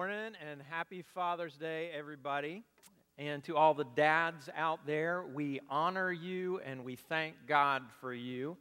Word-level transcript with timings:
morning 0.00 0.32
and 0.50 0.62
happy 0.70 1.02
Father's 1.02 1.58
Day, 1.58 1.90
everybody. 1.94 2.62
And 3.18 3.44
to 3.44 3.54
all 3.54 3.74
the 3.74 3.84
dads 3.84 4.48
out 4.56 4.86
there, 4.86 5.26
we 5.34 5.60
honor 5.68 6.10
you 6.10 6.58
and 6.64 6.86
we 6.86 6.96
thank 6.96 7.34
God 7.46 7.82
for 8.00 8.14
you. 8.14 8.56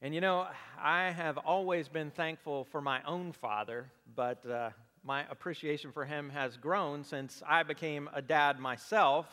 And 0.00 0.14
you 0.14 0.20
know, 0.20 0.46
I 0.80 1.10
have 1.10 1.36
always 1.36 1.88
been 1.88 2.12
thankful 2.12 2.62
for 2.66 2.80
my 2.80 3.00
own 3.04 3.32
father, 3.32 3.90
but 4.14 4.48
uh, 4.48 4.70
my 5.02 5.24
appreciation 5.28 5.90
for 5.90 6.04
him 6.04 6.30
has 6.30 6.56
grown 6.56 7.02
since 7.02 7.42
I 7.44 7.64
became 7.64 8.08
a 8.14 8.22
dad 8.22 8.60
myself 8.60 9.26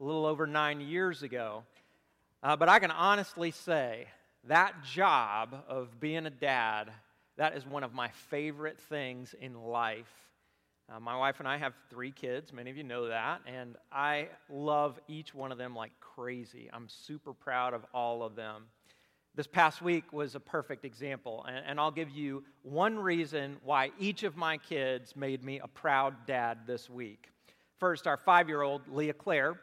a 0.00 0.04
little 0.04 0.26
over 0.26 0.46
nine 0.46 0.80
years 0.80 1.24
ago. 1.24 1.64
Uh, 2.40 2.54
but 2.54 2.68
I 2.68 2.78
can 2.78 2.92
honestly 2.92 3.50
say 3.50 4.06
that 4.44 4.84
job 4.84 5.64
of 5.68 5.98
being 5.98 6.24
a 6.24 6.30
dad 6.30 6.92
that 7.36 7.56
is 7.56 7.66
one 7.66 7.82
of 7.82 7.94
my 7.94 8.10
favorite 8.30 8.78
things 8.78 9.34
in 9.40 9.60
life. 9.60 10.22
Uh, 10.90 11.00
my 11.00 11.16
wife 11.16 11.38
and 11.38 11.48
I 11.48 11.56
have 11.56 11.74
three 11.90 12.10
kids. 12.10 12.52
Many 12.52 12.70
of 12.70 12.76
you 12.76 12.82
know 12.82 13.08
that. 13.08 13.40
And 13.46 13.76
I 13.90 14.28
love 14.50 14.98
each 15.08 15.34
one 15.34 15.52
of 15.52 15.58
them 15.58 15.74
like 15.74 15.92
crazy. 16.00 16.68
I'm 16.72 16.88
super 16.88 17.32
proud 17.32 17.74
of 17.74 17.84
all 17.94 18.22
of 18.22 18.34
them. 18.34 18.64
This 19.34 19.46
past 19.46 19.80
week 19.80 20.12
was 20.12 20.34
a 20.34 20.40
perfect 20.40 20.84
example. 20.84 21.46
And, 21.48 21.64
and 21.66 21.80
I'll 21.80 21.90
give 21.90 22.10
you 22.10 22.44
one 22.62 22.98
reason 22.98 23.56
why 23.62 23.90
each 23.98 24.22
of 24.24 24.36
my 24.36 24.58
kids 24.58 25.16
made 25.16 25.42
me 25.42 25.60
a 25.60 25.68
proud 25.68 26.14
dad 26.26 26.58
this 26.66 26.90
week. 26.90 27.28
First, 27.78 28.06
our 28.06 28.16
five 28.16 28.48
year 28.48 28.62
old, 28.62 28.82
Leah 28.88 29.14
Claire, 29.14 29.58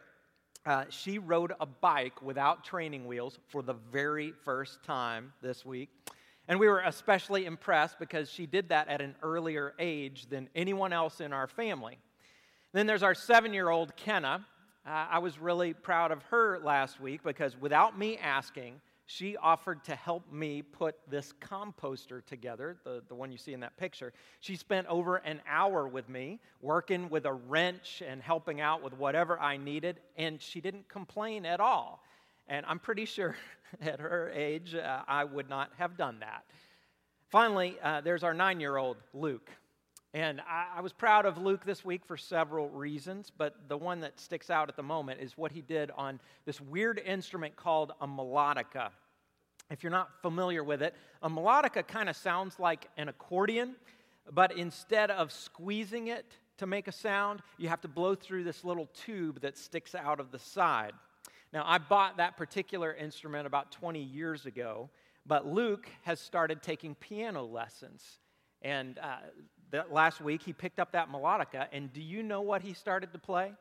uh, 0.66 0.86
she 0.90 1.20
rode 1.20 1.54
a 1.60 1.66
bike 1.66 2.22
without 2.22 2.64
training 2.64 3.06
wheels 3.06 3.40
for 3.48 3.62
the 3.62 3.76
very 3.92 4.34
first 4.44 4.84
time 4.84 5.32
this 5.42 5.66
week. 5.66 5.90
And 6.50 6.60
we 6.60 6.68
were 6.68 6.80
especially 6.80 7.46
impressed 7.46 8.00
because 8.00 8.32
she 8.32 8.48
did 8.48 8.70
that 8.70 8.88
at 8.88 9.02
an 9.02 9.16
earlier 9.22 9.76
age 9.78 10.26
than 10.32 10.50
anyone 10.56 10.92
else 10.92 11.22
in 11.22 11.32
our 11.32 11.46
family. 11.46 12.00
Then 12.74 12.88
there's 12.88 13.04
our 13.04 13.14
seven 13.14 13.54
year 13.54 13.70
old 13.70 13.96
Kenna. 13.96 14.46
Uh, 14.84 14.90
I 14.90 15.20
was 15.20 15.38
really 15.38 15.74
proud 15.74 16.12
of 16.12 16.24
her 16.24 16.60
last 16.64 17.00
week 17.00 17.22
because 17.24 17.56
without 17.56 18.00
me 18.00 18.18
asking, 18.18 18.82
she 19.06 19.38
offered 19.38 19.84
to 19.86 19.96
help 19.96 20.32
me 20.32 20.64
put 20.64 20.96
this 21.08 21.34
composter 21.40 22.26
together, 22.26 22.78
the, 22.84 23.04
the 23.08 23.16
one 23.16 23.32
you 23.32 23.38
see 23.38 23.54
in 23.54 23.60
that 23.60 23.78
picture. 23.78 24.12
She 24.40 24.56
spent 24.56 24.88
over 24.88 25.18
an 25.18 25.42
hour 25.48 25.88
with 25.88 26.10
me 26.10 26.40
working 26.62 27.10
with 27.10 27.26
a 27.26 27.34
wrench 27.34 28.02
and 28.08 28.24
helping 28.24 28.60
out 28.60 28.84
with 28.84 28.94
whatever 28.94 29.40
I 29.40 29.58
needed, 29.58 30.00
and 30.18 30.42
she 30.42 30.62
didn't 30.62 30.90
complain 30.90 31.46
at 31.46 31.60
all. 31.60 32.04
And 32.50 32.66
I'm 32.68 32.80
pretty 32.80 33.06
sure 33.06 33.36
at 33.82 34.00
her 34.00 34.32
age, 34.34 34.76
uh, 34.76 35.04
I 35.08 35.24
would 35.24 35.50
not 35.50 35.72
have 35.78 35.96
done 35.96 36.20
that. 36.20 36.44
Finally, 37.30 37.78
uh, 37.82 38.02
there's 38.02 38.24
our 38.24 38.34
nine 38.34 38.60
year 38.60 38.76
old, 38.76 38.98
Luke. 39.14 39.50
And 40.16 40.42
I, 40.42 40.78
I 40.78 40.82
was 40.82 40.92
proud 40.92 41.28
of 41.28 41.38
Luke 41.38 41.64
this 41.64 41.86
week 41.86 42.04
for 42.04 42.18
several 42.18 42.68
reasons, 42.70 43.32
but 43.36 43.70
the 43.70 43.78
one 43.78 44.00
that 44.00 44.20
sticks 44.20 44.50
out 44.50 44.68
at 44.68 44.76
the 44.76 44.84
moment 44.84 45.22
is 45.22 45.38
what 45.38 45.52
he 45.52 45.62
did 45.62 45.92
on 45.96 46.20
this 46.46 46.60
weird 46.60 47.00
instrument 47.06 47.56
called 47.56 47.92
a 48.02 48.08
melodica. 48.08 48.90
If 49.70 49.84
you're 49.84 49.92
not 49.92 50.10
familiar 50.24 50.64
with 50.64 50.82
it, 50.82 50.96
a 51.22 51.30
melodica 51.30 51.88
kind 51.88 52.10
of 52.10 52.16
sounds 52.16 52.58
like 52.58 52.88
an 52.98 53.08
accordion, 53.08 53.76
but 54.32 54.52
instead 54.58 55.12
of 55.12 55.32
squeezing 55.32 56.08
it 56.08 56.26
to 56.58 56.66
make 56.66 56.88
a 56.88 56.92
sound, 56.92 57.44
you 57.60 57.70
have 57.70 57.82
to 57.82 57.88
blow 57.88 58.16
through 58.16 58.46
this 58.46 58.64
little 58.64 58.88
tube 59.06 59.42
that 59.42 59.60
sticks 59.60 59.94
out 59.94 60.20
of 60.20 60.32
the 60.32 60.40
side. 60.40 60.94
Now, 61.52 61.64
I 61.66 61.80
bought 61.80 62.18
that 62.18 62.38
particular 62.38 62.94
instrument 62.94 63.48
about 63.48 63.72
20 63.72 64.02
years 64.02 64.46
ago, 64.46 64.90
but 65.26 65.48
Luke 65.48 65.88
has 66.04 66.20
started 66.20 66.62
taking 66.62 66.96
piano 66.96 67.44
lessons. 67.44 68.20
And 68.62 69.00
uh, 69.00 69.18
that 69.72 69.92
last 69.92 70.22
week, 70.22 70.44
he 70.44 70.54
picked 70.54 70.80
up 70.80 70.92
that 70.92 71.12
melodica, 71.12 71.68
and 71.72 71.92
do 71.92 72.02
you 72.02 72.22
know 72.22 72.42
what 72.42 72.62
he 72.62 72.74
started 72.74 73.14
to 73.14 73.20
play? 73.20 73.54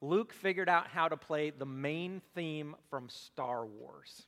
Luke 0.00 0.32
figured 0.32 0.68
out 0.68 0.88
how 0.88 1.08
to 1.08 1.16
play 1.16 1.50
the 1.50 1.66
main 1.66 2.20
theme 2.34 2.76
from 2.90 3.08
Star 3.08 3.64
Wars. 3.64 4.26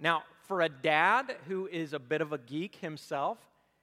Now, 0.00 0.24
for 0.48 0.62
a 0.62 0.68
dad 0.68 1.36
who 1.46 1.66
is 1.66 1.92
a 1.92 1.98
bit 1.98 2.20
of 2.20 2.32
a 2.32 2.38
geek 2.38 2.76
himself, 2.76 3.38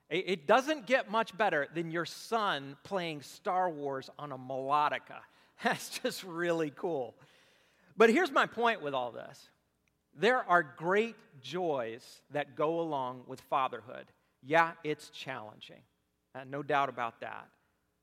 it 0.09 0.45
doesn't 0.45 0.87
get 0.87 1.09
much 1.09 1.37
better 1.37 1.67
than 1.73 1.89
your 1.89 2.05
son 2.05 2.75
playing 2.83 3.21
Star 3.21 3.69
Wars 3.69 4.09
on 4.19 4.33
a 4.33 4.37
melodica. 4.37 5.21
That's 5.63 5.89
just 5.99 6.23
really 6.23 6.71
cool. 6.75 7.15
But 7.97 8.09
here's 8.09 8.31
my 8.31 8.45
point 8.45 8.81
with 8.81 8.93
all 8.93 9.11
this 9.11 9.49
there 10.17 10.43
are 10.49 10.63
great 10.63 11.15
joys 11.41 12.21
that 12.31 12.55
go 12.55 12.81
along 12.81 13.23
with 13.27 13.41
fatherhood. 13.41 14.07
Yeah, 14.43 14.71
it's 14.83 15.09
challenging, 15.09 15.81
uh, 16.35 16.41
no 16.49 16.63
doubt 16.63 16.89
about 16.89 17.21
that. 17.21 17.47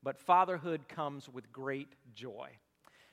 But 0.01 0.17
fatherhood 0.17 0.87
comes 0.87 1.27
with 1.27 1.51
great 1.51 1.89
joy. 2.15 2.49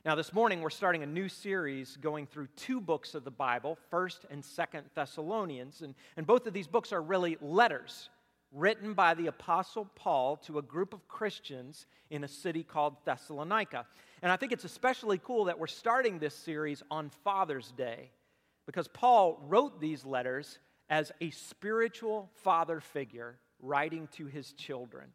Now, 0.04 0.14
this 0.14 0.32
morning 0.32 0.60
we're 0.60 0.70
starting 0.70 1.02
a 1.02 1.06
new 1.06 1.28
series 1.28 1.96
going 1.96 2.26
through 2.26 2.46
two 2.54 2.80
books 2.80 3.16
of 3.16 3.24
the 3.24 3.30
Bible, 3.32 3.76
1st 3.92 4.18
and 4.30 4.40
2nd 4.40 4.82
Thessalonians. 4.94 5.82
And, 5.82 5.96
and 6.16 6.24
both 6.24 6.46
of 6.46 6.52
these 6.52 6.68
books 6.68 6.92
are 6.92 7.02
really 7.02 7.36
letters 7.40 8.08
written 8.52 8.94
by 8.94 9.14
the 9.14 9.26
Apostle 9.26 9.90
Paul 9.96 10.36
to 10.36 10.58
a 10.58 10.62
group 10.62 10.94
of 10.94 11.08
Christians 11.08 11.86
in 12.10 12.22
a 12.22 12.28
city 12.28 12.62
called 12.62 12.94
Thessalonica. 13.04 13.84
And 14.22 14.32
I 14.32 14.36
think 14.36 14.52
it's 14.52 14.64
especially 14.64 15.18
cool 15.18 15.44
that 15.44 15.58
we're 15.58 15.66
starting 15.66 16.18
this 16.18 16.34
series 16.34 16.82
on 16.90 17.10
Father's 17.22 17.72
Day 17.72 18.10
because 18.66 18.88
Paul 18.88 19.38
wrote 19.46 19.80
these 19.80 20.04
letters 20.04 20.58
as 20.88 21.12
a 21.20 21.30
spiritual 21.30 22.30
father 22.42 22.80
figure 22.80 23.36
writing 23.60 24.08
to 24.16 24.26
his 24.26 24.52
children. 24.52 25.06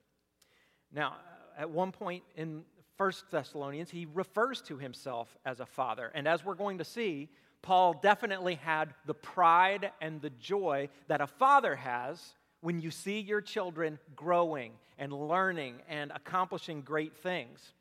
Now, 0.93 1.15
at 1.57 1.69
one 1.69 1.91
point 1.91 2.23
in 2.35 2.63
First 2.97 3.29
Thessalonians, 3.31 3.89
he 3.89 4.07
refers 4.13 4.61
to 4.63 4.77
himself 4.77 5.35
as 5.45 5.59
a 5.59 5.65
father. 5.65 6.11
And 6.13 6.27
as 6.27 6.45
we're 6.45 6.55
going 6.55 6.77
to 6.77 6.85
see, 6.85 7.29
Paul 7.61 7.99
definitely 8.01 8.55
had 8.55 8.93
the 9.05 9.13
pride 9.13 9.91
and 10.01 10.21
the 10.21 10.29
joy 10.31 10.89
that 11.07 11.21
a 11.21 11.27
father 11.27 11.75
has 11.75 12.35
when 12.61 12.79
you 12.79 12.91
see 12.91 13.19
your 13.19 13.41
children 13.41 13.99
growing 14.15 14.73
and 14.97 15.11
learning 15.11 15.81
and 15.89 16.11
accomplishing 16.11 16.81
great 16.81 17.15
things. 17.17 17.73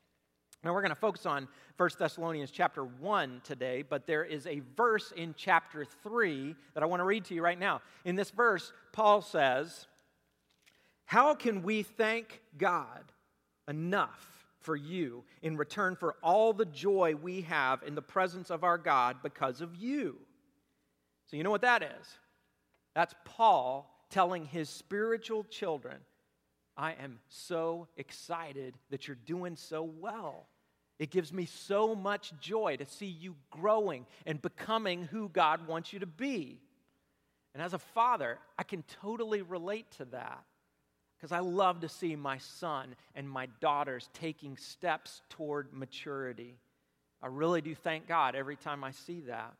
Now 0.63 0.73
we're 0.73 0.81
going 0.81 0.89
to 0.89 0.95
focus 0.95 1.25
on 1.25 1.47
1 1.77 1.89
Thessalonians 1.97 2.51
chapter 2.51 2.83
1 2.83 3.41
today, 3.43 3.81
but 3.81 4.05
there 4.05 4.23
is 4.23 4.45
a 4.45 4.61
verse 4.77 5.11
in 5.11 5.33
chapter 5.35 5.85
3 5.85 6.55
that 6.75 6.83
I 6.83 6.85
want 6.85 6.99
to 6.99 7.05
read 7.05 7.25
to 7.25 7.33
you 7.33 7.41
right 7.41 7.57
now. 7.57 7.81
In 8.05 8.15
this 8.15 8.29
verse, 8.29 8.71
Paul 8.91 9.23
says, 9.23 9.87
"How 11.05 11.33
can 11.33 11.63
we 11.63 11.81
thank 11.81 12.43
God 12.57 13.11
enough 13.67 14.45
for 14.59 14.75
you 14.75 15.25
in 15.41 15.57
return 15.57 15.95
for 15.95 16.13
all 16.21 16.53
the 16.53 16.65
joy 16.65 17.15
we 17.15 17.41
have 17.41 17.81
in 17.81 17.95
the 17.95 18.01
presence 18.03 18.51
of 18.51 18.63
our 18.63 18.77
God 18.77 19.23
because 19.23 19.61
of 19.61 19.75
you?" 19.75 20.19
So 21.25 21.37
you 21.37 21.43
know 21.43 21.49
what 21.49 21.61
that 21.61 21.81
is? 21.81 22.19
That's 22.93 23.15
Paul 23.25 23.91
telling 24.11 24.45
his 24.45 24.69
spiritual 24.69 25.43
children, 25.45 26.05
I 26.77 26.91
am 26.93 27.19
so 27.29 27.87
excited 27.97 28.77
that 28.91 29.07
you're 29.07 29.15
doing 29.15 29.55
so 29.55 29.81
well. 29.81 30.49
It 31.01 31.09
gives 31.09 31.33
me 31.33 31.47
so 31.47 31.95
much 31.95 32.31
joy 32.39 32.75
to 32.77 32.85
see 32.85 33.07
you 33.07 33.35
growing 33.49 34.05
and 34.27 34.39
becoming 34.39 35.05
who 35.05 35.29
God 35.29 35.67
wants 35.67 35.91
you 35.91 35.97
to 35.97 36.05
be. 36.05 36.61
And 37.55 37.63
as 37.63 37.73
a 37.73 37.79
father, 37.79 38.37
I 38.59 38.61
can 38.61 38.83
totally 39.01 39.41
relate 39.41 39.89
to 39.97 40.05
that 40.05 40.43
because 41.17 41.31
I 41.31 41.39
love 41.39 41.79
to 41.79 41.89
see 41.89 42.15
my 42.15 42.37
son 42.37 42.95
and 43.15 43.27
my 43.27 43.47
daughters 43.59 44.11
taking 44.13 44.57
steps 44.57 45.23
toward 45.31 45.73
maturity. 45.73 46.59
I 47.19 47.27
really 47.29 47.61
do 47.61 47.73
thank 47.73 48.07
God 48.07 48.35
every 48.35 48.55
time 48.55 48.83
I 48.83 48.91
see 48.91 49.21
that. 49.21 49.55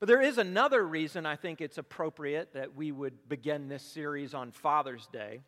But 0.00 0.08
there 0.08 0.20
is 0.20 0.36
another 0.36 0.84
reason 0.84 1.26
I 1.26 1.36
think 1.36 1.60
it's 1.60 1.78
appropriate 1.78 2.54
that 2.54 2.74
we 2.74 2.90
would 2.90 3.28
begin 3.28 3.68
this 3.68 3.84
series 3.84 4.34
on 4.34 4.50
Father's 4.50 5.06
Day. 5.12 5.42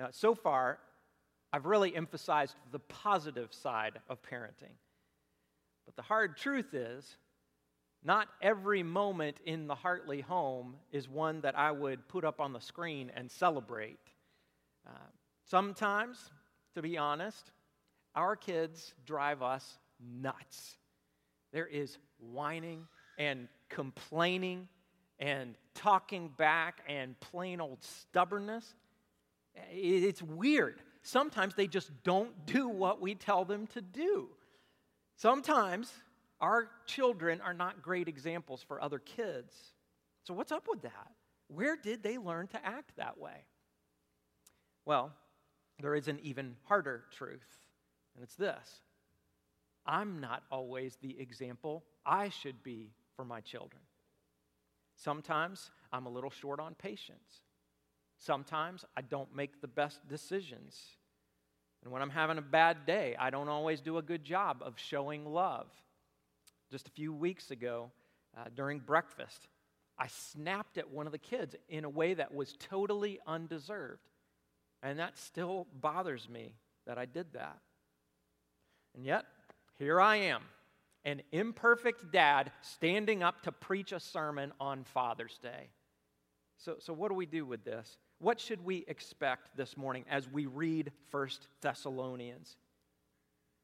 Uh, 0.00 0.08
so 0.10 0.34
far, 0.34 0.80
I've 1.56 1.64
really 1.64 1.96
emphasized 1.96 2.54
the 2.70 2.80
positive 2.80 3.48
side 3.50 3.98
of 4.10 4.20
parenting. 4.20 4.74
But 5.86 5.96
the 5.96 6.02
hard 6.02 6.36
truth 6.36 6.74
is, 6.74 7.16
not 8.04 8.28
every 8.42 8.82
moment 8.82 9.38
in 9.46 9.66
the 9.66 9.74
Hartley 9.74 10.20
home 10.20 10.76
is 10.92 11.08
one 11.08 11.40
that 11.40 11.56
I 11.58 11.72
would 11.72 12.06
put 12.08 12.26
up 12.26 12.42
on 12.42 12.52
the 12.52 12.60
screen 12.60 13.10
and 13.16 13.30
celebrate. 13.30 13.96
Uh, 14.86 14.90
sometimes, 15.46 16.30
to 16.74 16.82
be 16.82 16.98
honest, 16.98 17.52
our 18.14 18.36
kids 18.36 18.92
drive 19.06 19.40
us 19.40 19.78
nuts. 20.20 20.76
There 21.54 21.66
is 21.66 21.96
whining 22.18 22.86
and 23.16 23.48
complaining 23.70 24.68
and 25.18 25.54
talking 25.72 26.28
back 26.36 26.82
and 26.86 27.18
plain 27.20 27.62
old 27.62 27.82
stubbornness. 27.82 28.74
It's 29.72 30.20
weird. 30.20 30.82
Sometimes 31.06 31.54
they 31.54 31.68
just 31.68 31.90
don't 32.02 32.46
do 32.46 32.66
what 32.66 33.00
we 33.00 33.14
tell 33.14 33.44
them 33.44 33.68
to 33.68 33.80
do. 33.80 34.26
Sometimes 35.14 35.92
our 36.40 36.68
children 36.84 37.40
are 37.40 37.54
not 37.54 37.80
great 37.80 38.08
examples 38.08 38.64
for 38.66 38.82
other 38.82 38.98
kids. 38.98 39.54
So, 40.24 40.34
what's 40.34 40.50
up 40.50 40.66
with 40.68 40.82
that? 40.82 41.12
Where 41.46 41.76
did 41.76 42.02
they 42.02 42.18
learn 42.18 42.48
to 42.48 42.66
act 42.66 42.96
that 42.96 43.18
way? 43.18 43.44
Well, 44.84 45.12
there 45.80 45.94
is 45.94 46.08
an 46.08 46.18
even 46.24 46.56
harder 46.64 47.04
truth, 47.12 47.68
and 48.16 48.24
it's 48.24 48.34
this 48.34 48.80
I'm 49.86 50.18
not 50.20 50.42
always 50.50 50.96
the 50.96 51.16
example 51.20 51.84
I 52.04 52.30
should 52.30 52.64
be 52.64 52.90
for 53.14 53.24
my 53.24 53.40
children. 53.42 53.82
Sometimes 54.96 55.70
I'm 55.92 56.06
a 56.06 56.10
little 56.10 56.30
short 56.30 56.58
on 56.58 56.74
patience. 56.74 57.42
Sometimes 58.18 58.84
I 58.96 59.02
don't 59.02 59.34
make 59.34 59.60
the 59.60 59.68
best 59.68 60.06
decisions. 60.08 60.80
And 61.82 61.92
when 61.92 62.02
I'm 62.02 62.10
having 62.10 62.38
a 62.38 62.42
bad 62.42 62.86
day, 62.86 63.14
I 63.18 63.30
don't 63.30 63.48
always 63.48 63.80
do 63.80 63.98
a 63.98 64.02
good 64.02 64.24
job 64.24 64.62
of 64.62 64.78
showing 64.78 65.24
love. 65.24 65.66
Just 66.70 66.88
a 66.88 66.90
few 66.90 67.12
weeks 67.12 67.50
ago, 67.50 67.90
uh, 68.36 68.44
during 68.54 68.80
breakfast, 68.80 69.48
I 69.98 70.08
snapped 70.08 70.78
at 70.78 70.90
one 70.90 71.06
of 71.06 71.12
the 71.12 71.18
kids 71.18 71.54
in 71.68 71.84
a 71.84 71.88
way 71.88 72.14
that 72.14 72.34
was 72.34 72.54
totally 72.58 73.20
undeserved. 73.26 74.02
And 74.82 74.98
that 74.98 75.16
still 75.16 75.66
bothers 75.80 76.28
me 76.28 76.54
that 76.86 76.98
I 76.98 77.06
did 77.06 77.32
that. 77.34 77.58
And 78.94 79.04
yet, 79.04 79.24
here 79.78 80.00
I 80.00 80.16
am, 80.16 80.42
an 81.04 81.22
imperfect 81.32 82.10
dad 82.10 82.50
standing 82.62 83.22
up 83.22 83.42
to 83.42 83.52
preach 83.52 83.92
a 83.92 84.00
sermon 84.00 84.52
on 84.58 84.84
Father's 84.84 85.38
Day. 85.38 85.68
So, 86.58 86.76
so 86.78 86.92
what 86.92 87.08
do 87.08 87.14
we 87.14 87.26
do 87.26 87.44
with 87.44 87.64
this? 87.64 87.98
What 88.18 88.40
should 88.40 88.64
we 88.64 88.84
expect 88.88 89.56
this 89.56 89.76
morning 89.76 90.04
as 90.08 90.28
we 90.28 90.46
read 90.46 90.90
First 91.10 91.48
Thessalonians? 91.60 92.56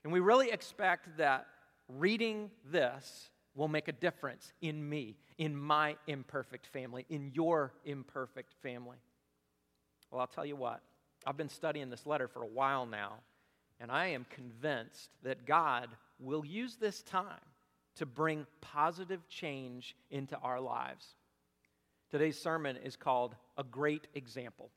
And 0.05 0.13
we 0.13 0.21
really 0.21 0.51
expect 0.51 1.17
that 1.17 1.47
reading 1.89 2.51
this 2.71 3.31
will 3.55 3.69
make 3.69 3.89
a 3.89 3.93
difference 3.93 4.53
in 4.61 4.87
me, 4.89 5.17
in 5.39 5.57
my 5.57 5.97
imperfect 6.07 6.67
family, 6.67 7.07
in 7.09 7.31
your 7.35 7.73
imperfect 7.85 8.55
family. 8.63 8.99
Well, 10.11 10.21
I'll 10.21 10.27
tell 10.27 10.45
you 10.45 10.57
what, 10.57 10.83
I've 11.27 11.37
been 11.37 11.49
studying 11.49 11.89
this 11.89 12.07
letter 12.07 12.29
for 12.29 12.43
a 12.43 12.47
while 12.47 12.85
now, 12.85 13.15
and 13.81 13.91
I 13.91 14.09
am 14.09 14.27
convinced 14.29 15.11
that 15.23 15.47
God 15.47 15.89
will 16.19 16.45
use 16.45 16.77
this 16.77 17.03
time 17.03 17.41
to 17.97 18.07
bring 18.07 18.47
positive 18.61 19.27
change 19.29 19.97
into 20.11 20.37
our 20.39 20.61
lives. 20.61 21.15
Today's 22.13 22.39
sermon 22.39 22.77
is 22.85 22.95
called 22.95 23.35
A 23.57 23.65
Great 23.65 24.07
Example. 24.15 24.71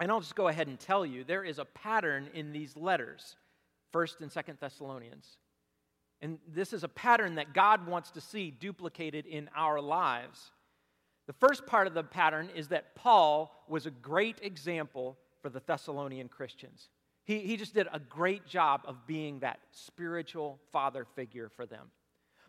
And 0.00 0.12
I'll 0.12 0.20
just 0.20 0.36
go 0.36 0.46
ahead 0.46 0.68
and 0.68 0.78
tell 0.78 1.04
you 1.04 1.24
there 1.24 1.42
is 1.42 1.58
a 1.58 1.64
pattern 1.64 2.30
in 2.34 2.52
these 2.52 2.76
letters, 2.76 3.34
1st 3.92 4.20
and 4.20 4.30
2nd 4.30 4.60
Thessalonians. 4.60 5.38
And 6.22 6.38
this 6.46 6.72
is 6.72 6.84
a 6.84 6.88
pattern 6.88 7.34
that 7.34 7.52
God 7.52 7.88
wants 7.88 8.12
to 8.12 8.20
see 8.20 8.52
duplicated 8.52 9.26
in 9.26 9.50
our 9.56 9.80
lives. 9.80 10.52
The 11.26 11.32
first 11.32 11.66
part 11.66 11.88
of 11.88 11.94
the 11.94 12.04
pattern 12.04 12.48
is 12.54 12.68
that 12.68 12.94
Paul 12.94 13.64
was 13.68 13.86
a 13.86 13.90
great 13.90 14.38
example 14.40 15.18
for 15.42 15.48
the 15.48 15.62
Thessalonian 15.66 16.28
Christians. 16.28 16.90
He, 17.24 17.40
he 17.40 17.56
just 17.56 17.74
did 17.74 17.88
a 17.92 17.98
great 17.98 18.46
job 18.46 18.82
of 18.84 19.04
being 19.04 19.40
that 19.40 19.58
spiritual 19.72 20.60
father 20.70 21.04
figure 21.16 21.48
for 21.48 21.66
them. 21.66 21.90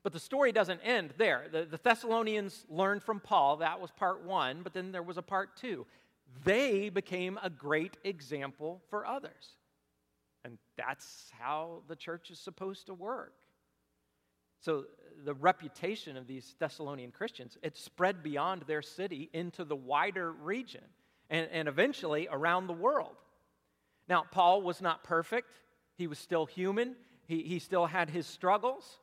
But 0.03 0.13
the 0.13 0.19
story 0.19 0.51
doesn't 0.51 0.81
end 0.81 1.13
there. 1.17 1.45
The, 1.51 1.65
the 1.65 1.77
Thessalonians 1.77 2.65
learned 2.69 3.03
from 3.03 3.19
Paul, 3.19 3.57
that 3.57 3.81
was 3.81 3.91
part 3.91 4.23
one, 4.23 4.61
but 4.63 4.73
then 4.73 4.91
there 4.91 5.03
was 5.03 5.17
a 5.17 5.21
part 5.21 5.57
two. 5.57 5.85
They 6.43 6.89
became 6.89 7.39
a 7.41 7.49
great 7.49 7.97
example 8.03 8.81
for 8.89 9.05
others. 9.05 9.57
And 10.45 10.57
that's 10.77 11.29
how 11.37 11.83
the 11.87 11.95
church 11.95 12.31
is 12.31 12.39
supposed 12.39 12.87
to 12.87 12.93
work. 12.93 13.33
So 14.61 14.85
the 15.25 15.33
reputation 15.33 16.17
of 16.17 16.27
these 16.27 16.55
Thessalonian 16.59 17.11
Christians, 17.11 17.57
it 17.61 17.77
spread 17.77 18.23
beyond 18.23 18.63
their 18.63 18.81
city 18.81 19.29
into 19.33 19.65
the 19.65 19.75
wider 19.75 20.31
region 20.31 20.83
and, 21.29 21.47
and 21.51 21.67
eventually 21.67 22.27
around 22.31 22.67
the 22.67 22.73
world. 22.73 23.15
Now, 24.07 24.25
Paul 24.31 24.61
was 24.61 24.81
not 24.81 25.03
perfect. 25.03 25.57
He 25.95 26.07
was 26.07 26.19
still 26.19 26.45
human. 26.45 26.95
He, 27.27 27.43
he 27.43 27.59
still 27.59 27.85
had 27.85 28.09
his 28.09 28.25
struggles. 28.25 28.99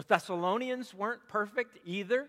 The 0.00 0.14
Thessalonians 0.14 0.94
weren't 0.94 1.28
perfect 1.28 1.76
either, 1.84 2.26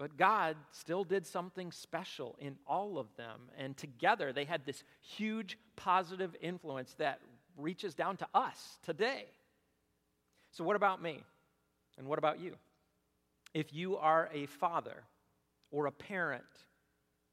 but 0.00 0.16
God 0.16 0.56
still 0.72 1.04
did 1.04 1.28
something 1.28 1.70
special 1.70 2.34
in 2.40 2.56
all 2.66 2.98
of 2.98 3.06
them. 3.16 3.40
And 3.56 3.76
together 3.76 4.32
they 4.32 4.44
had 4.44 4.66
this 4.66 4.82
huge 5.00 5.58
positive 5.76 6.34
influence 6.40 6.96
that 6.98 7.20
reaches 7.56 7.94
down 7.94 8.16
to 8.16 8.26
us 8.34 8.78
today. 8.82 9.26
So, 10.50 10.64
what 10.64 10.74
about 10.74 11.00
me? 11.00 11.22
And 11.98 12.08
what 12.08 12.18
about 12.18 12.40
you? 12.40 12.56
If 13.54 13.72
you 13.72 13.96
are 13.96 14.28
a 14.34 14.46
father 14.46 15.04
or 15.70 15.86
a 15.86 15.92
parent 15.92 16.42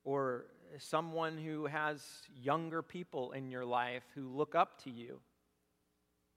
or 0.03 0.45
someone 0.77 1.39
who 1.39 1.65
has 1.65 2.03
younger 2.39 2.83
people 2.83 3.31
in 3.31 3.49
your 3.49 3.65
life 3.65 4.03
who 4.13 4.27
look 4.27 4.53
up 4.53 4.83
to 4.83 4.91
you, 4.91 5.19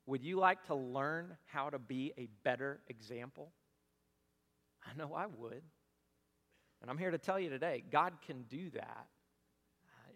would 0.09 0.25
you 0.25 0.39
like 0.39 0.65
to 0.65 0.75
learn 0.75 1.37
how 1.45 1.69
to 1.69 1.79
be 1.79 2.15
a 2.17 2.27
better 2.43 2.81
example? 2.89 3.53
I 4.83 4.97
know 4.97 5.13
I 5.15 5.27
would. 5.27 5.63
And 6.81 6.91
I'm 6.91 6.97
here 6.97 7.11
to 7.11 7.19
tell 7.19 7.39
you 7.39 7.51
today 7.51 7.85
God 7.93 8.15
can 8.27 8.45
do 8.45 8.71
that. 8.71 9.07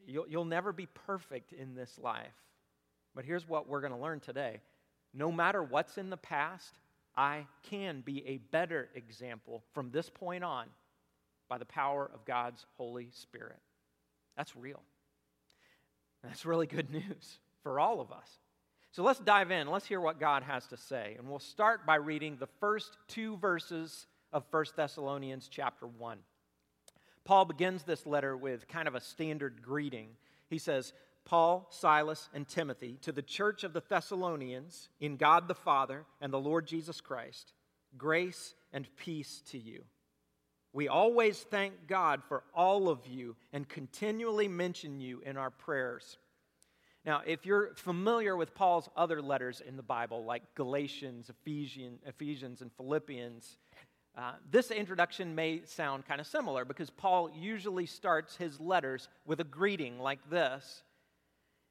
You'll, 0.06 0.26
you'll 0.26 0.46
never 0.46 0.72
be 0.72 0.86
perfect 0.86 1.52
in 1.52 1.74
this 1.74 1.98
life. 2.02 2.32
But 3.14 3.26
here's 3.26 3.46
what 3.46 3.68
we're 3.68 3.82
going 3.82 3.92
to 3.92 3.98
learn 3.98 4.20
today 4.20 4.60
no 5.12 5.30
matter 5.30 5.62
what's 5.62 5.98
in 5.98 6.08
the 6.08 6.16
past, 6.16 6.78
I 7.14 7.46
can 7.68 8.00
be 8.00 8.26
a 8.26 8.38
better 8.38 8.88
example 8.94 9.62
from 9.74 9.90
this 9.90 10.08
point 10.08 10.42
on 10.42 10.68
by 11.50 11.58
the 11.58 11.66
power 11.66 12.10
of 12.14 12.24
God's 12.24 12.64
Holy 12.78 13.10
Spirit. 13.12 13.60
That's 14.38 14.56
real. 14.56 14.80
That's 16.24 16.46
really 16.46 16.66
good 16.66 16.90
news 16.90 17.38
for 17.62 17.78
all 17.78 18.00
of 18.00 18.10
us. 18.10 18.38
So 18.92 19.02
let's 19.02 19.20
dive 19.20 19.50
in. 19.50 19.68
Let's 19.68 19.86
hear 19.86 20.02
what 20.02 20.20
God 20.20 20.42
has 20.42 20.66
to 20.66 20.76
say. 20.76 21.16
And 21.18 21.26
we'll 21.26 21.38
start 21.38 21.86
by 21.86 21.94
reading 21.94 22.36
the 22.36 22.48
first 22.60 22.98
two 23.08 23.38
verses 23.38 24.06
of 24.34 24.44
1 24.50 24.66
Thessalonians 24.76 25.48
chapter 25.50 25.86
1. 25.86 26.18
Paul 27.24 27.46
begins 27.46 27.84
this 27.84 28.04
letter 28.04 28.36
with 28.36 28.68
kind 28.68 28.86
of 28.86 28.94
a 28.94 29.00
standard 29.00 29.62
greeting. 29.62 30.08
He 30.50 30.58
says, 30.58 30.92
Paul, 31.24 31.68
Silas, 31.70 32.28
and 32.34 32.46
Timothy 32.46 32.98
to 33.00 33.12
the 33.12 33.22
church 33.22 33.64
of 33.64 33.72
the 33.72 33.82
Thessalonians 33.88 34.90
in 35.00 35.16
God 35.16 35.48
the 35.48 35.54
Father 35.54 36.04
and 36.20 36.30
the 36.30 36.40
Lord 36.40 36.66
Jesus 36.66 37.00
Christ, 37.00 37.54
grace 37.96 38.54
and 38.74 38.86
peace 38.96 39.42
to 39.52 39.58
you. 39.58 39.84
We 40.74 40.88
always 40.88 41.38
thank 41.38 41.86
God 41.86 42.22
for 42.28 42.42
all 42.54 42.90
of 42.90 43.06
you 43.06 43.36
and 43.54 43.66
continually 43.66 44.48
mention 44.48 45.00
you 45.00 45.22
in 45.24 45.38
our 45.38 45.50
prayers. 45.50 46.18
Now, 47.04 47.22
if 47.26 47.44
you're 47.44 47.74
familiar 47.74 48.36
with 48.36 48.54
Paul's 48.54 48.88
other 48.96 49.20
letters 49.20 49.60
in 49.60 49.76
the 49.76 49.82
Bible, 49.82 50.24
like 50.24 50.54
Galatians, 50.54 51.30
Ephesians, 51.30 52.00
Ephesians 52.06 52.62
and 52.62 52.70
Philippians, 52.76 53.56
uh, 54.16 54.32
this 54.50 54.70
introduction 54.70 55.34
may 55.34 55.62
sound 55.64 56.06
kind 56.06 56.20
of 56.20 56.26
similar 56.26 56.64
because 56.64 56.90
Paul 56.90 57.30
usually 57.34 57.86
starts 57.86 58.36
his 58.36 58.60
letters 58.60 59.08
with 59.24 59.40
a 59.40 59.44
greeting 59.44 59.98
like 59.98 60.18
this. 60.30 60.84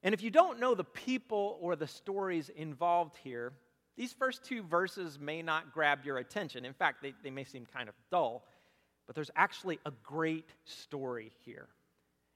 And 0.03 0.13
if 0.13 0.23
you 0.23 0.31
don't 0.31 0.59
know 0.59 0.73
the 0.73 0.83
people 0.83 1.57
or 1.61 1.75
the 1.75 1.87
stories 1.87 2.49
involved 2.49 3.15
here, 3.23 3.53
these 3.95 4.13
first 4.13 4.43
two 4.43 4.63
verses 4.63 5.19
may 5.19 5.41
not 5.41 5.73
grab 5.73 5.99
your 6.03 6.17
attention. 6.17 6.65
In 6.65 6.73
fact, 6.73 7.03
they, 7.03 7.13
they 7.23 7.29
may 7.29 7.43
seem 7.43 7.65
kind 7.65 7.87
of 7.87 7.95
dull, 8.09 8.47
but 9.05 9.15
there's 9.15 9.31
actually 9.35 9.79
a 9.85 9.91
great 10.03 10.49
story 10.65 11.31
here. 11.45 11.67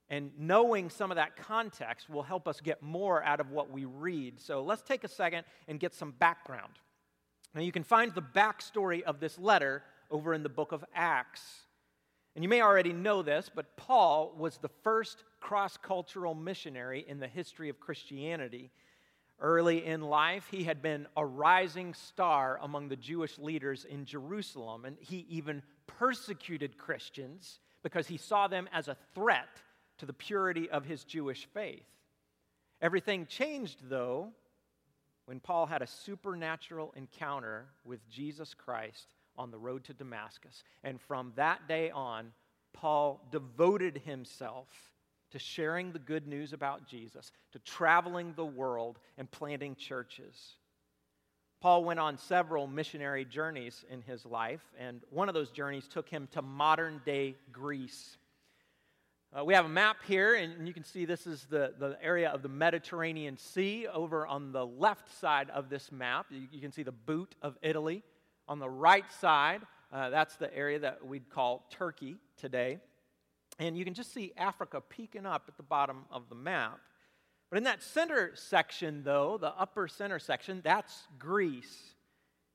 And 0.09 0.31
knowing 0.37 0.89
some 0.89 1.11
of 1.11 1.15
that 1.15 1.35
context 1.35 2.09
will 2.09 2.23
help 2.23 2.47
us 2.47 2.61
get 2.61 2.83
more 2.83 3.23
out 3.23 3.39
of 3.39 3.49
what 3.49 3.71
we 3.71 3.85
read. 3.85 4.39
So 4.39 4.61
let's 4.61 4.83
take 4.83 5.03
a 5.03 5.07
second 5.07 5.45
and 5.67 5.79
get 5.79 5.93
some 5.93 6.11
background. 6.11 6.73
Now, 7.55 7.61
you 7.61 7.71
can 7.71 7.83
find 7.83 8.13
the 8.13 8.21
backstory 8.21 9.01
of 9.01 9.19
this 9.19 9.39
letter 9.39 9.81
over 10.11 10.33
in 10.33 10.43
the 10.43 10.49
book 10.49 10.71
of 10.71 10.85
Acts. 10.93 11.41
And 12.35 12.43
you 12.43 12.49
may 12.49 12.61
already 12.61 12.91
know 12.91 13.21
this, 13.21 13.49
but 13.53 13.77
Paul 13.77 14.35
was 14.37 14.57
the 14.57 14.69
first 14.83 15.23
cross 15.39 15.77
cultural 15.77 16.35
missionary 16.35 17.05
in 17.07 17.19
the 17.19 17.27
history 17.27 17.69
of 17.69 17.79
Christianity. 17.79 18.71
Early 19.39 19.85
in 19.85 20.01
life, 20.01 20.47
he 20.51 20.65
had 20.65 20.81
been 20.81 21.07
a 21.15 21.25
rising 21.25 21.93
star 21.93 22.59
among 22.61 22.89
the 22.89 22.95
Jewish 22.95 23.37
leaders 23.37 23.85
in 23.85 24.05
Jerusalem, 24.05 24.85
and 24.85 24.97
he 24.99 25.25
even 25.29 25.63
persecuted 25.87 26.77
Christians 26.77 27.59
because 27.83 28.07
he 28.07 28.17
saw 28.17 28.47
them 28.47 28.67
as 28.73 28.87
a 28.87 28.97
threat 29.13 29.61
to 29.97 30.05
the 30.05 30.13
purity 30.13 30.69
of 30.69 30.85
his 30.85 31.03
Jewish 31.03 31.47
faith. 31.53 31.85
Everything 32.81 33.25
changed, 33.25 33.79
though, 33.89 34.29
when 35.25 35.39
Paul 35.39 35.65
had 35.65 35.81
a 35.81 35.87
supernatural 35.87 36.93
encounter 36.95 37.65
with 37.83 38.07
Jesus 38.09 38.53
Christ 38.53 39.15
on 39.37 39.51
the 39.51 39.57
road 39.57 39.83
to 39.85 39.93
Damascus. 39.93 40.63
And 40.83 41.01
from 41.01 41.33
that 41.35 41.67
day 41.67 41.89
on, 41.91 42.31
Paul 42.73 43.21
devoted 43.31 44.01
himself 44.05 44.67
to 45.31 45.39
sharing 45.39 45.91
the 45.91 45.99
good 45.99 46.27
news 46.27 46.53
about 46.53 46.87
Jesus, 46.87 47.31
to 47.51 47.59
traveling 47.59 48.33
the 48.35 48.45
world 48.45 48.99
and 49.17 49.29
planting 49.31 49.75
churches. 49.75 50.55
Paul 51.61 51.83
went 51.83 51.99
on 51.99 52.17
several 52.17 52.67
missionary 52.67 53.25
journeys 53.25 53.83
in 53.89 54.01
his 54.01 54.25
life, 54.25 54.61
and 54.77 55.01
one 55.09 55.27
of 55.27 55.33
those 55.33 55.49
journeys 55.49 55.87
took 55.87 56.07
him 56.07 56.27
to 56.31 56.41
modern 56.41 57.01
day 57.05 57.35
Greece. 57.51 58.17
Uh, 59.37 59.43
we 59.43 59.53
have 59.53 59.65
a 59.65 59.69
map 59.69 59.97
here, 60.07 60.35
and 60.35 60.65
you 60.65 60.73
can 60.73 60.85
see 60.85 61.03
this 61.03 61.27
is 61.27 61.45
the, 61.49 61.73
the 61.77 61.97
area 62.01 62.29
of 62.29 62.41
the 62.41 62.47
Mediterranean 62.47 63.35
Sea. 63.35 63.85
Over 63.85 64.25
on 64.25 64.53
the 64.53 64.65
left 64.65 65.13
side 65.19 65.49
of 65.49 65.67
this 65.67 65.91
map, 65.91 66.27
you, 66.29 66.47
you 66.53 66.61
can 66.61 66.71
see 66.71 66.83
the 66.83 66.93
boot 66.93 67.35
of 67.41 67.57
Italy. 67.61 68.01
On 68.47 68.59
the 68.59 68.69
right 68.69 69.11
side, 69.19 69.61
uh, 69.91 70.09
that's 70.09 70.37
the 70.37 70.55
area 70.55 70.79
that 70.79 71.05
we'd 71.05 71.29
call 71.29 71.65
Turkey 71.69 72.15
today. 72.37 72.79
And 73.59 73.77
you 73.77 73.83
can 73.83 73.93
just 73.93 74.13
see 74.13 74.31
Africa 74.37 74.79
peeking 74.79 75.25
up 75.25 75.43
at 75.49 75.57
the 75.57 75.63
bottom 75.63 76.05
of 76.11 76.29
the 76.29 76.35
map. 76.35 76.79
But 77.49 77.57
in 77.57 77.63
that 77.65 77.83
center 77.83 78.31
section, 78.35 79.03
though, 79.03 79.37
the 79.37 79.53
upper 79.59 79.89
center 79.89 80.19
section, 80.19 80.61
that's 80.63 81.09
Greece. 81.19 81.95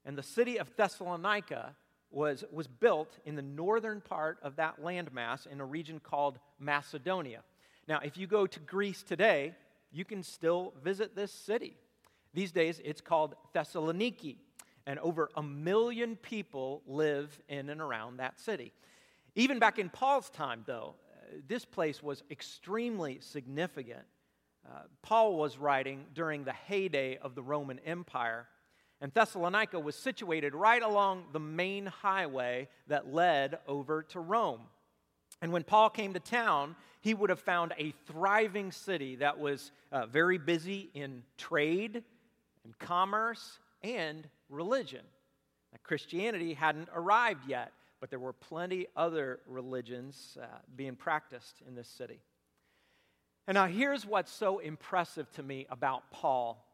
And 0.06 0.16
the 0.16 0.22
city 0.22 0.58
of 0.58 0.74
Thessalonica 0.76 1.76
was, 2.10 2.44
was 2.50 2.66
built 2.66 3.18
in 3.24 3.36
the 3.36 3.42
northern 3.42 4.00
part 4.00 4.38
of 4.42 4.56
that 4.56 4.82
landmass 4.82 5.46
in 5.46 5.60
a 5.60 5.64
region 5.64 6.00
called 6.00 6.38
Macedonia. 6.58 7.42
Now, 7.86 8.00
if 8.04 8.16
you 8.16 8.26
go 8.26 8.46
to 8.46 8.60
Greece 8.60 9.02
today, 9.02 9.54
you 9.92 10.04
can 10.04 10.22
still 10.22 10.74
visit 10.82 11.14
this 11.14 11.32
city. 11.32 11.76
These 12.34 12.52
days, 12.52 12.80
it's 12.84 13.00
called 13.00 13.34
Thessaloniki, 13.54 14.36
and 14.86 14.98
over 15.00 15.30
a 15.36 15.42
million 15.42 16.16
people 16.16 16.82
live 16.86 17.40
in 17.48 17.68
and 17.68 17.80
around 17.80 18.18
that 18.18 18.38
city. 18.38 18.72
Even 19.34 19.58
back 19.58 19.78
in 19.78 19.88
Paul's 19.88 20.30
time, 20.30 20.62
though, 20.66 20.94
uh, 21.12 21.36
this 21.48 21.64
place 21.64 22.02
was 22.02 22.22
extremely 22.30 23.18
significant. 23.20 24.02
Uh, 24.68 24.82
Paul 25.02 25.36
was 25.36 25.58
writing 25.58 26.04
during 26.14 26.44
the 26.44 26.52
heyday 26.52 27.18
of 27.18 27.34
the 27.34 27.42
Roman 27.42 27.78
Empire 27.80 28.46
and 29.00 29.12
Thessalonica 29.14 29.80
was 29.80 29.96
situated 29.96 30.54
right 30.54 30.82
along 30.82 31.24
the 31.32 31.40
main 31.40 31.86
highway 31.86 32.68
that 32.88 33.12
led 33.12 33.58
over 33.66 34.02
to 34.04 34.20
Rome. 34.20 34.60
And 35.40 35.52
when 35.52 35.62
Paul 35.62 35.88
came 35.88 36.12
to 36.12 36.20
town, 36.20 36.76
he 37.00 37.14
would 37.14 37.30
have 37.30 37.40
found 37.40 37.72
a 37.78 37.94
thriving 38.06 38.72
city 38.72 39.16
that 39.16 39.38
was 39.38 39.72
uh, 39.90 40.04
very 40.06 40.36
busy 40.36 40.90
in 40.92 41.22
trade 41.38 42.04
and 42.64 42.78
commerce 42.78 43.58
and 43.82 44.28
religion. 44.50 45.04
Now, 45.72 45.78
Christianity 45.82 46.52
hadn't 46.52 46.90
arrived 46.94 47.48
yet, 47.48 47.72
but 48.00 48.10
there 48.10 48.18
were 48.18 48.34
plenty 48.34 48.86
other 48.96 49.40
religions 49.46 50.36
uh, 50.40 50.46
being 50.76 50.94
practiced 50.94 51.62
in 51.66 51.74
this 51.74 51.88
city. 51.88 52.20
And 53.46 53.54
now 53.54 53.66
here's 53.66 54.04
what's 54.04 54.30
so 54.30 54.58
impressive 54.58 55.30
to 55.32 55.42
me 55.42 55.66
about 55.70 56.10
Paul 56.10 56.66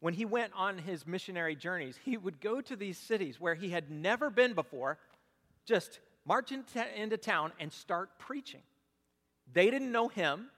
when 0.00 0.14
he 0.14 0.24
went 0.24 0.52
on 0.54 0.78
his 0.78 1.06
missionary 1.06 1.56
journeys, 1.56 1.98
he 2.04 2.16
would 2.16 2.40
go 2.40 2.60
to 2.60 2.76
these 2.76 2.96
cities 2.96 3.40
where 3.40 3.54
he 3.54 3.70
had 3.70 3.90
never 3.90 4.30
been 4.30 4.54
before, 4.54 4.98
just 5.64 5.98
march 6.24 6.52
into, 6.52 7.16
town 7.16 7.52
and 7.58 7.72
start 7.72 8.18
preaching. 8.18 8.62
They 9.52 9.70
didn't 9.70 9.90
know 9.90 10.08
him, 10.08 10.50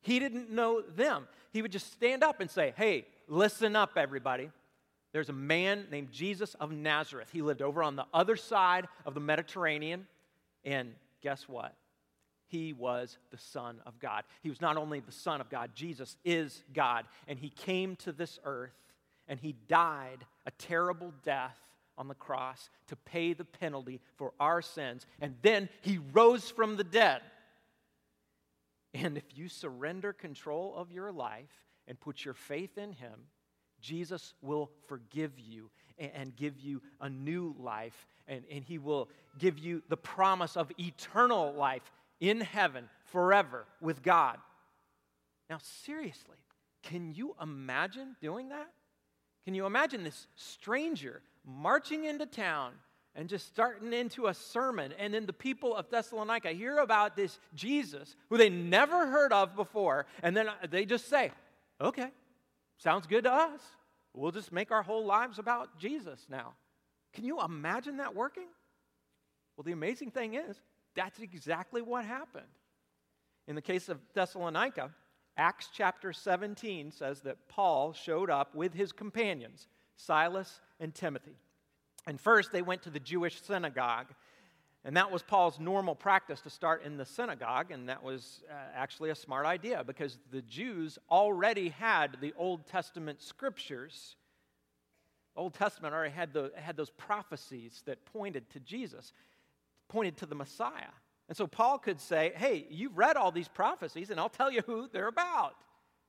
he 0.00 0.18
didn't 0.18 0.50
know 0.50 0.82
them. 0.82 1.26
He 1.52 1.62
would 1.62 1.72
just 1.72 1.92
stand 1.92 2.22
up 2.22 2.40
and 2.40 2.50
say, 2.50 2.72
Hey, 2.76 3.06
listen 3.26 3.74
up, 3.74 3.92
everybody. 3.96 4.50
There's 5.12 5.28
a 5.28 5.34
man 5.34 5.86
named 5.90 6.12
Jesus 6.12 6.54
of 6.54 6.70
Nazareth. 6.70 7.30
He 7.32 7.42
lived 7.42 7.62
over 7.62 7.82
on 7.82 7.96
the 7.96 8.04
other 8.12 8.36
side 8.36 8.86
of 9.06 9.14
the 9.14 9.20
Mediterranean. 9.20 10.06
And 10.64 10.94
guess 11.22 11.48
what? 11.48 11.74
He 12.48 12.72
was 12.72 13.18
the 13.30 13.38
Son 13.38 13.80
of 13.86 13.98
God. 14.00 14.24
He 14.42 14.48
was 14.48 14.60
not 14.60 14.76
only 14.76 15.00
the 15.00 15.12
Son 15.12 15.40
of 15.40 15.48
God, 15.48 15.70
Jesus 15.74 16.16
is 16.24 16.62
God. 16.74 17.04
And 17.26 17.38
he 17.38 17.50
came 17.50 17.96
to 17.96 18.12
this 18.12 18.38
earth 18.44 18.74
and 19.28 19.38
he 19.38 19.54
died 19.68 20.24
a 20.46 20.50
terrible 20.52 21.12
death 21.22 21.58
on 21.96 22.08
the 22.08 22.14
cross 22.14 22.70
to 22.86 22.96
pay 22.96 23.34
the 23.34 23.44
penalty 23.44 24.00
for 24.16 24.32
our 24.40 24.62
sins. 24.62 25.06
And 25.20 25.34
then 25.42 25.68
he 25.82 25.98
rose 26.12 26.50
from 26.50 26.76
the 26.76 26.84
dead. 26.84 27.20
And 28.94 29.18
if 29.18 29.24
you 29.34 29.48
surrender 29.48 30.12
control 30.12 30.74
of 30.76 30.90
your 30.90 31.12
life 31.12 31.66
and 31.86 32.00
put 32.00 32.24
your 32.24 32.34
faith 32.34 32.78
in 32.78 32.92
him, 32.92 33.26
Jesus 33.80 34.34
will 34.40 34.70
forgive 34.86 35.38
you 35.38 35.70
and 35.98 36.34
give 36.36 36.58
you 36.58 36.80
a 37.00 37.08
new 37.08 37.54
life, 37.58 38.06
and, 38.28 38.44
and 38.50 38.62
he 38.64 38.78
will 38.78 39.08
give 39.38 39.58
you 39.58 39.82
the 39.88 39.96
promise 39.96 40.56
of 40.56 40.70
eternal 40.78 41.52
life 41.54 41.82
in 42.20 42.40
heaven 42.40 42.88
forever 43.12 43.66
with 43.80 44.02
God. 44.02 44.38
Now, 45.48 45.58
seriously, 45.84 46.36
can 46.82 47.12
you 47.14 47.34
imagine 47.40 48.16
doing 48.20 48.50
that? 48.50 48.70
Can 49.44 49.54
you 49.54 49.66
imagine 49.66 50.04
this 50.04 50.26
stranger 50.36 51.22
marching 51.46 52.04
into 52.04 52.26
town 52.26 52.72
and 53.14 53.28
just 53.28 53.46
starting 53.46 53.92
into 53.92 54.26
a 54.26 54.34
sermon? 54.34 54.92
And 54.98 55.14
then 55.14 55.26
the 55.26 55.32
people 55.32 55.74
of 55.74 55.88
Thessalonica 55.88 56.50
hear 56.50 56.78
about 56.78 57.16
this 57.16 57.38
Jesus 57.54 58.14
who 58.28 58.36
they 58.36 58.50
never 58.50 59.06
heard 59.06 59.32
of 59.32 59.56
before, 59.56 60.06
and 60.22 60.36
then 60.36 60.48
they 60.70 60.84
just 60.84 61.08
say, 61.08 61.32
okay, 61.80 62.10
sounds 62.76 63.06
good 63.06 63.24
to 63.24 63.32
us. 63.32 63.60
We'll 64.14 64.32
just 64.32 64.52
make 64.52 64.70
our 64.70 64.82
whole 64.82 65.06
lives 65.06 65.38
about 65.38 65.78
Jesus 65.78 66.26
now. 66.28 66.54
Can 67.14 67.24
you 67.24 67.40
imagine 67.40 67.98
that 67.98 68.14
working? 68.14 68.48
Well, 69.56 69.64
the 69.64 69.72
amazing 69.72 70.10
thing 70.10 70.34
is, 70.34 70.60
that's 70.94 71.20
exactly 71.20 71.82
what 71.82 72.04
happened. 72.04 72.46
In 73.46 73.54
the 73.54 73.62
case 73.62 73.88
of 73.88 73.98
Thessalonica, 74.14 74.90
Acts 75.36 75.68
chapter 75.72 76.12
17 76.12 76.90
says 76.90 77.20
that 77.20 77.48
Paul 77.48 77.92
showed 77.92 78.28
up 78.28 78.54
with 78.56 78.74
his 78.74 78.90
companions, 78.90 79.68
Silas 79.96 80.60
and 80.80 80.92
Timothy. 80.92 81.36
And 82.06 82.20
first, 82.20 82.50
they 82.50 82.62
went 82.62 82.82
to 82.82 82.90
the 82.90 82.98
Jewish 82.98 83.40
synagogue. 83.42 84.08
And 84.84 84.96
that 84.96 85.10
was 85.10 85.22
Paul's 85.22 85.60
normal 85.60 85.94
practice 85.94 86.40
to 86.42 86.50
start 86.50 86.82
in 86.84 86.96
the 86.96 87.04
synagogue, 87.04 87.70
and 87.70 87.88
that 87.88 88.02
was 88.02 88.42
uh, 88.50 88.54
actually 88.74 89.10
a 89.10 89.14
smart 89.14 89.44
idea 89.44 89.84
because 89.84 90.18
the 90.30 90.42
Jews 90.42 90.98
already 91.10 91.68
had 91.68 92.16
the 92.20 92.32
Old 92.36 92.66
Testament 92.66 93.20
scriptures. 93.20 94.16
Old 95.36 95.54
Testament 95.54 95.94
already 95.94 96.14
had, 96.14 96.32
the, 96.32 96.52
had 96.56 96.76
those 96.76 96.90
prophecies 96.90 97.82
that 97.86 98.04
pointed 98.06 98.48
to 98.50 98.60
Jesus 98.60 99.12
pointed 99.88 100.16
to 100.18 100.26
the 100.26 100.34
Messiah. 100.34 100.92
And 101.28 101.36
so 101.36 101.46
Paul 101.46 101.78
could 101.78 102.00
say, 102.00 102.32
Hey, 102.36 102.66
you've 102.70 102.96
read 102.96 103.16
all 103.16 103.30
these 103.30 103.48
prophecies, 103.48 104.10
and 104.10 104.18
I'll 104.18 104.28
tell 104.28 104.50
you 104.50 104.62
who 104.66 104.88
they're 104.92 105.08
about. 105.08 105.54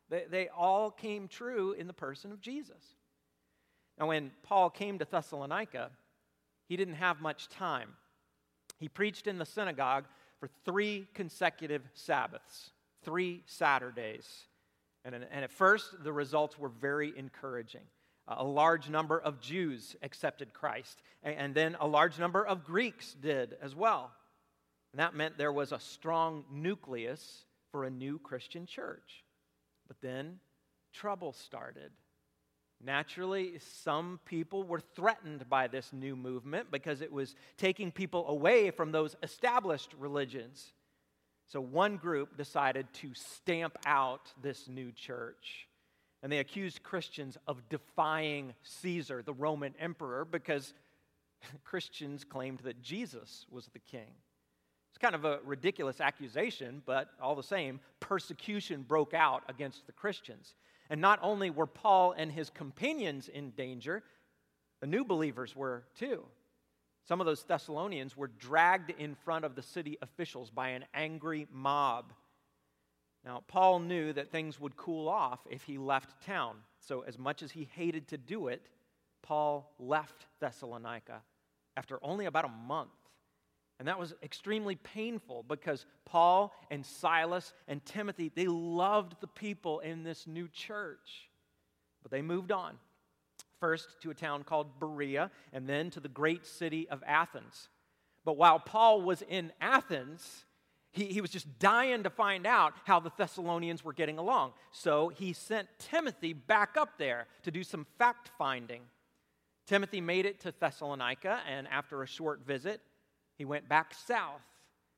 They, 0.09 0.25
they 0.29 0.49
all 0.49 0.91
came 0.91 1.27
true 1.27 1.73
in 1.73 1.87
the 1.87 1.93
person 1.93 2.31
of 2.31 2.41
Jesus. 2.41 2.95
Now, 3.99 4.07
when 4.07 4.31
Paul 4.43 4.69
came 4.69 4.97
to 4.99 5.05
Thessalonica, 5.05 5.91
he 6.67 6.77
didn't 6.77 6.95
have 6.95 7.21
much 7.21 7.49
time. 7.49 7.89
He 8.79 8.87
preached 8.87 9.27
in 9.27 9.37
the 9.37 9.45
synagogue 9.45 10.05
for 10.39 10.49
three 10.63 11.07
consecutive 11.13 11.81
Sabbaths, 11.93 12.71
three 13.03 13.43
Saturdays. 13.45 14.45
And, 15.03 15.13
and 15.15 15.43
at 15.43 15.51
first, 15.51 16.01
the 16.03 16.13
results 16.13 16.57
were 16.57 16.69
very 16.69 17.13
encouraging 17.17 17.81
a 18.37 18.43
large 18.43 18.89
number 18.89 19.19
of 19.19 19.41
Jews 19.41 19.95
accepted 20.01 20.53
Christ, 20.53 21.01
and 21.23 21.55
then 21.55 21.75
a 21.79 21.87
large 21.87 22.19
number 22.19 22.45
of 22.45 22.63
Greeks 22.63 23.13
did 23.13 23.57
as 23.61 23.75
well. 23.75 24.11
And 24.93 24.99
that 24.99 25.15
meant 25.15 25.37
there 25.37 25.51
was 25.51 25.71
a 25.71 25.79
strong 25.79 26.45
nucleus 26.51 27.45
for 27.71 27.83
a 27.83 27.89
new 27.89 28.19
Christian 28.19 28.65
church. 28.65 29.23
But 29.87 29.97
then 30.01 30.39
trouble 30.93 31.33
started. 31.33 31.91
Naturally, 32.81 33.59
some 33.83 34.19
people 34.25 34.63
were 34.63 34.79
threatened 34.79 35.49
by 35.49 35.67
this 35.67 35.91
new 35.91 36.15
movement 36.15 36.71
because 36.71 37.01
it 37.01 37.11
was 37.11 37.35
taking 37.57 37.91
people 37.91 38.27
away 38.29 38.71
from 38.71 38.91
those 38.91 39.15
established 39.21 39.93
religions. 39.99 40.73
So 41.47 41.59
one 41.59 41.97
group 41.97 42.37
decided 42.37 42.87
to 42.93 43.13
stamp 43.13 43.77
out 43.85 44.31
this 44.41 44.67
new 44.67 44.91
church. 44.91 45.67
And 46.21 46.31
they 46.31 46.39
accused 46.39 46.83
Christians 46.83 47.37
of 47.47 47.67
defying 47.69 48.53
Caesar, 48.63 49.21
the 49.21 49.33
Roman 49.33 49.73
emperor, 49.79 50.25
because 50.25 50.73
Christians 51.63 52.23
claimed 52.23 52.59
that 52.59 52.81
Jesus 52.81 53.45
was 53.49 53.67
the 53.67 53.79
king. 53.79 54.11
It's 54.89 54.97
kind 54.97 55.15
of 55.15 55.23
a 55.23 55.39
ridiculous 55.45 56.01
accusation, 56.01 56.81
but 56.85 57.09
all 57.21 57.35
the 57.35 57.43
same, 57.43 57.79
persecution 57.99 58.83
broke 58.83 59.13
out 59.13 59.43
against 59.47 59.85
the 59.85 59.93
Christians. 59.93 60.55
And 60.89 60.99
not 60.99 61.19
only 61.21 61.51
were 61.51 61.67
Paul 61.67 62.13
and 62.17 62.31
his 62.31 62.49
companions 62.49 63.27
in 63.27 63.51
danger, 63.51 64.03
the 64.81 64.87
new 64.87 65.05
believers 65.05 65.55
were 65.55 65.83
too. 65.97 66.23
Some 67.07 67.19
of 67.19 67.25
those 67.25 67.43
Thessalonians 67.43 68.17
were 68.17 68.27
dragged 68.27 68.91
in 68.91 69.15
front 69.15 69.45
of 69.45 69.55
the 69.55 69.61
city 69.61 69.97
officials 70.01 70.49
by 70.49 70.69
an 70.69 70.85
angry 70.93 71.47
mob 71.51 72.13
now, 73.25 73.43
Paul 73.47 73.79
knew 73.79 74.13
that 74.13 74.31
things 74.31 74.59
would 74.59 74.77
cool 74.77 75.09
off 75.09 75.39
if 75.49 75.63
he 75.63 75.77
left 75.77 76.23
town. 76.25 76.55
So, 76.79 77.01
as 77.01 77.17
much 77.17 77.43
as 77.43 77.51
he 77.51 77.69
hated 77.75 78.07
to 78.09 78.17
do 78.17 78.47
it, 78.47 78.61
Paul 79.21 79.73
left 79.77 80.25
Thessalonica 80.39 81.21
after 81.75 81.99
only 82.01 82.25
about 82.25 82.45
a 82.45 82.49
month. 82.49 82.89
And 83.77 83.87
that 83.87 83.99
was 83.99 84.13
extremely 84.23 84.75
painful 84.75 85.43
because 85.47 85.85
Paul 86.05 86.53
and 86.69 86.85
Silas 86.85 87.53
and 87.67 87.85
Timothy, 87.85 88.31
they 88.33 88.47
loved 88.47 89.15
the 89.21 89.27
people 89.27 89.79
in 89.79 90.03
this 90.03 90.27
new 90.27 90.47
church. 90.49 91.29
But 92.01 92.11
they 92.11 92.21
moved 92.21 92.51
on. 92.51 92.77
First 93.59 94.01
to 94.01 94.09
a 94.09 94.13
town 94.13 94.43
called 94.43 94.79
Berea, 94.79 95.31
and 95.51 95.67
then 95.67 95.89
to 95.91 95.99
the 95.99 96.09
great 96.09 96.45
city 96.45 96.87
of 96.89 97.03
Athens. 97.05 97.67
But 98.23 98.37
while 98.37 98.59
Paul 98.59 99.01
was 99.01 99.21
in 99.21 99.51
Athens, 99.59 100.45
He, 100.91 101.05
he 101.05 101.21
was 101.21 101.29
just 101.29 101.59
dying 101.59 102.03
to 102.03 102.09
find 102.09 102.47
out 102.47 102.73
how 102.85 102.99
the 102.99 103.11
Thessalonians 103.15 103.83
were 103.83 103.93
getting 103.93 104.17
along. 104.17 104.53
So 104.71 105.09
he 105.09 105.33
sent 105.33 105.67
Timothy 105.77 106.33
back 106.33 106.77
up 106.77 106.97
there 106.97 107.27
to 107.43 107.51
do 107.51 107.63
some 107.63 107.85
fact 107.97 108.31
finding. 108.37 108.81
Timothy 109.67 110.01
made 110.01 110.25
it 110.25 110.39
to 110.41 110.53
Thessalonica, 110.59 111.41
and 111.47 111.67
after 111.67 112.01
a 112.01 112.07
short 112.07 112.41
visit, 112.45 112.81
he 113.37 113.45
went 113.45 113.69
back 113.69 113.93
south 113.93 114.41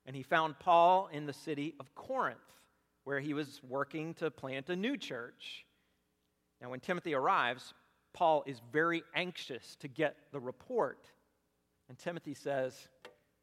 and 0.06 0.16
he 0.16 0.24
found 0.24 0.58
Paul 0.60 1.10
in 1.12 1.26
the 1.26 1.34
city 1.34 1.76
of 1.80 1.94
Corinth, 1.94 2.40
where 3.04 3.20
he 3.20 3.34
was 3.34 3.62
working 3.68 4.14
to 4.16 4.32
plant 4.32 4.70
a 4.70 4.76
new 4.76 4.98
church. 4.98 5.66
Now, 6.62 6.70
when 6.70 6.80
Timothy 6.80 7.14
arrives, 7.14 7.74
Paul 8.14 8.44
is 8.46 8.62
very 8.72 9.04
anxious 9.16 9.76
to 9.82 9.88
get 9.88 10.16
the 10.32 10.40
report. 10.40 11.10
And 11.90 11.98
Timothy 11.98 12.34
says, 12.34 12.88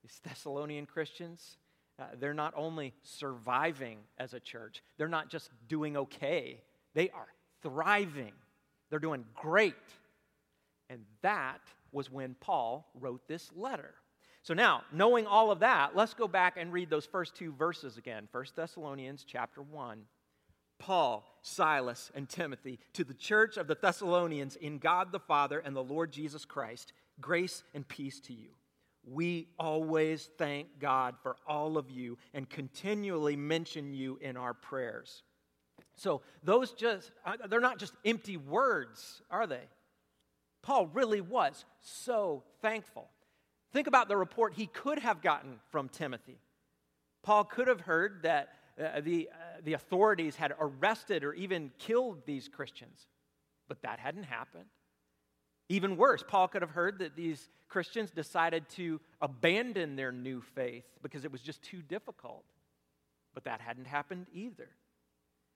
These 0.02 0.20
Thessalonian 0.24 0.86
Christians, 0.86 1.58
uh, 1.98 2.04
they're 2.18 2.34
not 2.34 2.54
only 2.56 2.94
surviving 3.02 3.98
as 4.18 4.34
a 4.34 4.40
church, 4.40 4.82
they're 4.96 5.08
not 5.08 5.28
just 5.28 5.50
doing 5.68 5.96
okay, 5.96 6.60
they 6.94 7.10
are 7.10 7.28
thriving. 7.62 8.32
They're 8.90 8.98
doing 8.98 9.24
great. 9.34 9.74
And 10.88 11.04
that 11.22 11.60
was 11.92 12.10
when 12.10 12.34
Paul 12.40 12.90
wrote 12.94 13.28
this 13.28 13.50
letter. 13.54 13.94
So 14.42 14.54
now, 14.54 14.82
knowing 14.92 15.26
all 15.26 15.50
of 15.50 15.60
that, 15.60 15.94
let's 15.94 16.14
go 16.14 16.26
back 16.26 16.56
and 16.56 16.72
read 16.72 16.88
those 16.88 17.04
first 17.04 17.34
two 17.34 17.52
verses 17.52 17.98
again. 17.98 18.28
1 18.32 18.44
Thessalonians 18.56 19.24
chapter 19.26 19.60
1. 19.60 20.04
Paul, 20.78 21.24
Silas, 21.42 22.10
and 22.14 22.28
Timothy 22.28 22.78
to 22.92 23.02
the 23.02 23.14
church 23.14 23.56
of 23.56 23.66
the 23.66 23.76
Thessalonians 23.80 24.54
in 24.56 24.78
God 24.78 25.10
the 25.10 25.18
Father 25.18 25.58
and 25.58 25.74
the 25.74 25.82
Lord 25.82 26.12
Jesus 26.12 26.44
Christ, 26.44 26.92
grace 27.20 27.64
and 27.74 27.86
peace 27.86 28.20
to 28.20 28.32
you. 28.32 28.50
We 29.10 29.48
always 29.58 30.28
thank 30.38 30.78
God 30.78 31.14
for 31.22 31.36
all 31.46 31.78
of 31.78 31.90
you 31.90 32.18
and 32.34 32.48
continually 32.48 33.36
mention 33.36 33.92
you 33.92 34.18
in 34.20 34.36
our 34.36 34.54
prayers. 34.54 35.22
So, 35.96 36.22
those 36.44 36.72
just, 36.72 37.10
uh, 37.24 37.46
they're 37.48 37.60
not 37.60 37.78
just 37.78 37.94
empty 38.04 38.36
words, 38.36 39.22
are 39.30 39.46
they? 39.46 39.62
Paul 40.62 40.86
really 40.88 41.20
was 41.20 41.64
so 41.80 42.44
thankful. 42.60 43.08
Think 43.72 43.86
about 43.86 44.08
the 44.08 44.16
report 44.16 44.54
he 44.54 44.66
could 44.66 44.98
have 44.98 45.22
gotten 45.22 45.60
from 45.70 45.88
Timothy. 45.88 46.38
Paul 47.22 47.44
could 47.44 47.68
have 47.68 47.80
heard 47.80 48.22
that 48.22 48.50
uh, 48.80 49.00
the, 49.00 49.28
uh, 49.32 49.60
the 49.64 49.74
authorities 49.74 50.36
had 50.36 50.54
arrested 50.58 51.24
or 51.24 51.34
even 51.34 51.72
killed 51.78 52.24
these 52.26 52.48
Christians, 52.48 53.08
but 53.66 53.82
that 53.82 53.98
hadn't 53.98 54.24
happened. 54.24 54.66
Even 55.68 55.96
worse, 55.96 56.24
Paul 56.26 56.48
could 56.48 56.62
have 56.62 56.70
heard 56.70 57.00
that 57.00 57.14
these 57.14 57.48
Christians 57.68 58.10
decided 58.10 58.68
to 58.70 59.00
abandon 59.20 59.96
their 59.96 60.12
new 60.12 60.40
faith 60.40 60.86
because 61.02 61.24
it 61.24 61.32
was 61.32 61.42
just 61.42 61.62
too 61.62 61.82
difficult. 61.82 62.44
But 63.34 63.44
that 63.44 63.60
hadn't 63.60 63.86
happened 63.86 64.26
either. 64.32 64.70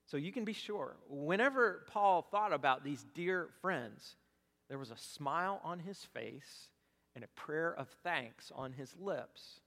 So 0.05 0.17
you 0.17 0.31
can 0.31 0.45
be 0.45 0.53
sure, 0.53 0.97
whenever 1.09 1.85
Paul 1.87 2.21
thought 2.21 2.53
about 2.53 2.83
these 2.83 3.05
dear 3.15 3.49
friends, 3.61 4.15
there 4.69 4.77
was 4.77 4.91
a 4.91 4.97
smile 4.97 5.59
on 5.63 5.79
his 5.79 6.03
face 6.13 6.67
and 7.15 7.23
a 7.23 7.27
prayer 7.39 7.73
of 7.73 7.87
thanks 8.03 8.51
on 8.53 8.73
his 8.73 8.93
lips. 8.99 9.61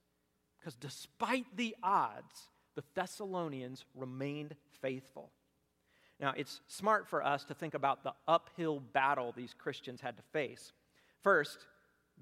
Because 0.59 0.75
despite 0.75 1.45
the 1.55 1.75
odds, 1.83 2.49
the 2.75 2.83
Thessalonians 2.93 3.85
remained 3.95 4.55
faithful. 4.81 5.31
Now, 6.19 6.33
it's 6.35 6.61
smart 6.67 7.07
for 7.07 7.23
us 7.23 7.43
to 7.45 7.53
think 7.53 7.73
about 7.73 8.03
the 8.03 8.13
uphill 8.27 8.79
battle 8.79 9.33
these 9.35 9.53
Christians 9.53 10.01
had 10.01 10.17
to 10.17 10.23
face. 10.33 10.73
First, 11.21 11.59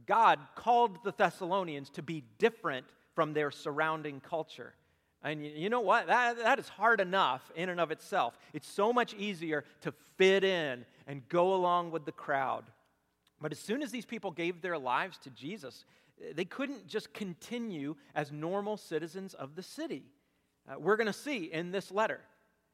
God 0.06 0.40
called 0.56 1.04
the 1.04 1.14
Thessalonians 1.16 1.90
to 1.92 2.02
be 2.02 2.24
different 2.38 2.86
from 3.14 3.34
their 3.34 3.52
surrounding 3.52 4.20
culture. 4.20 4.74
And 5.24 5.46
you 5.46 5.70
know 5.70 5.80
what? 5.80 6.08
That, 6.08 6.38
that 6.38 6.60
is 6.60 6.68
hard 6.68 7.00
enough 7.00 7.52
in 7.56 7.70
and 7.70 7.80
of 7.80 7.92
itself. 7.92 8.38
It's 8.54 8.68
so 8.68 8.92
much 8.92 9.14
easier 9.16 9.64
to 9.82 9.94
fit 10.18 10.44
in 10.44 10.86
and 11.08 11.28
go 11.30 11.56
along 11.56 11.92
with 11.92 12.06
the 12.06 12.12
crowd. 12.12 12.66
But 13.42 13.52
as 13.52 13.60
soon 13.60 13.82
as 13.82 13.92
these 13.92 14.06
people 14.06 14.32
gave 14.32 14.62
their 14.62 14.78
lives 14.78 15.18
to 15.20 15.29
Jesus, 15.29 15.86
they 16.34 16.46
couldn't 16.46 16.88
just 16.88 17.14
continue 17.14 17.96
as 18.14 18.31
normal 18.31 18.77
citizens 18.77 19.34
of 19.34 19.55
the 19.55 19.64
city. 19.64 20.03
Uh, 20.70 20.79
we're 20.79 20.96
going 20.96 21.08
to 21.08 21.14
see 21.14 21.46
in 21.46 21.72
this 21.72 21.92
letter 21.92 22.20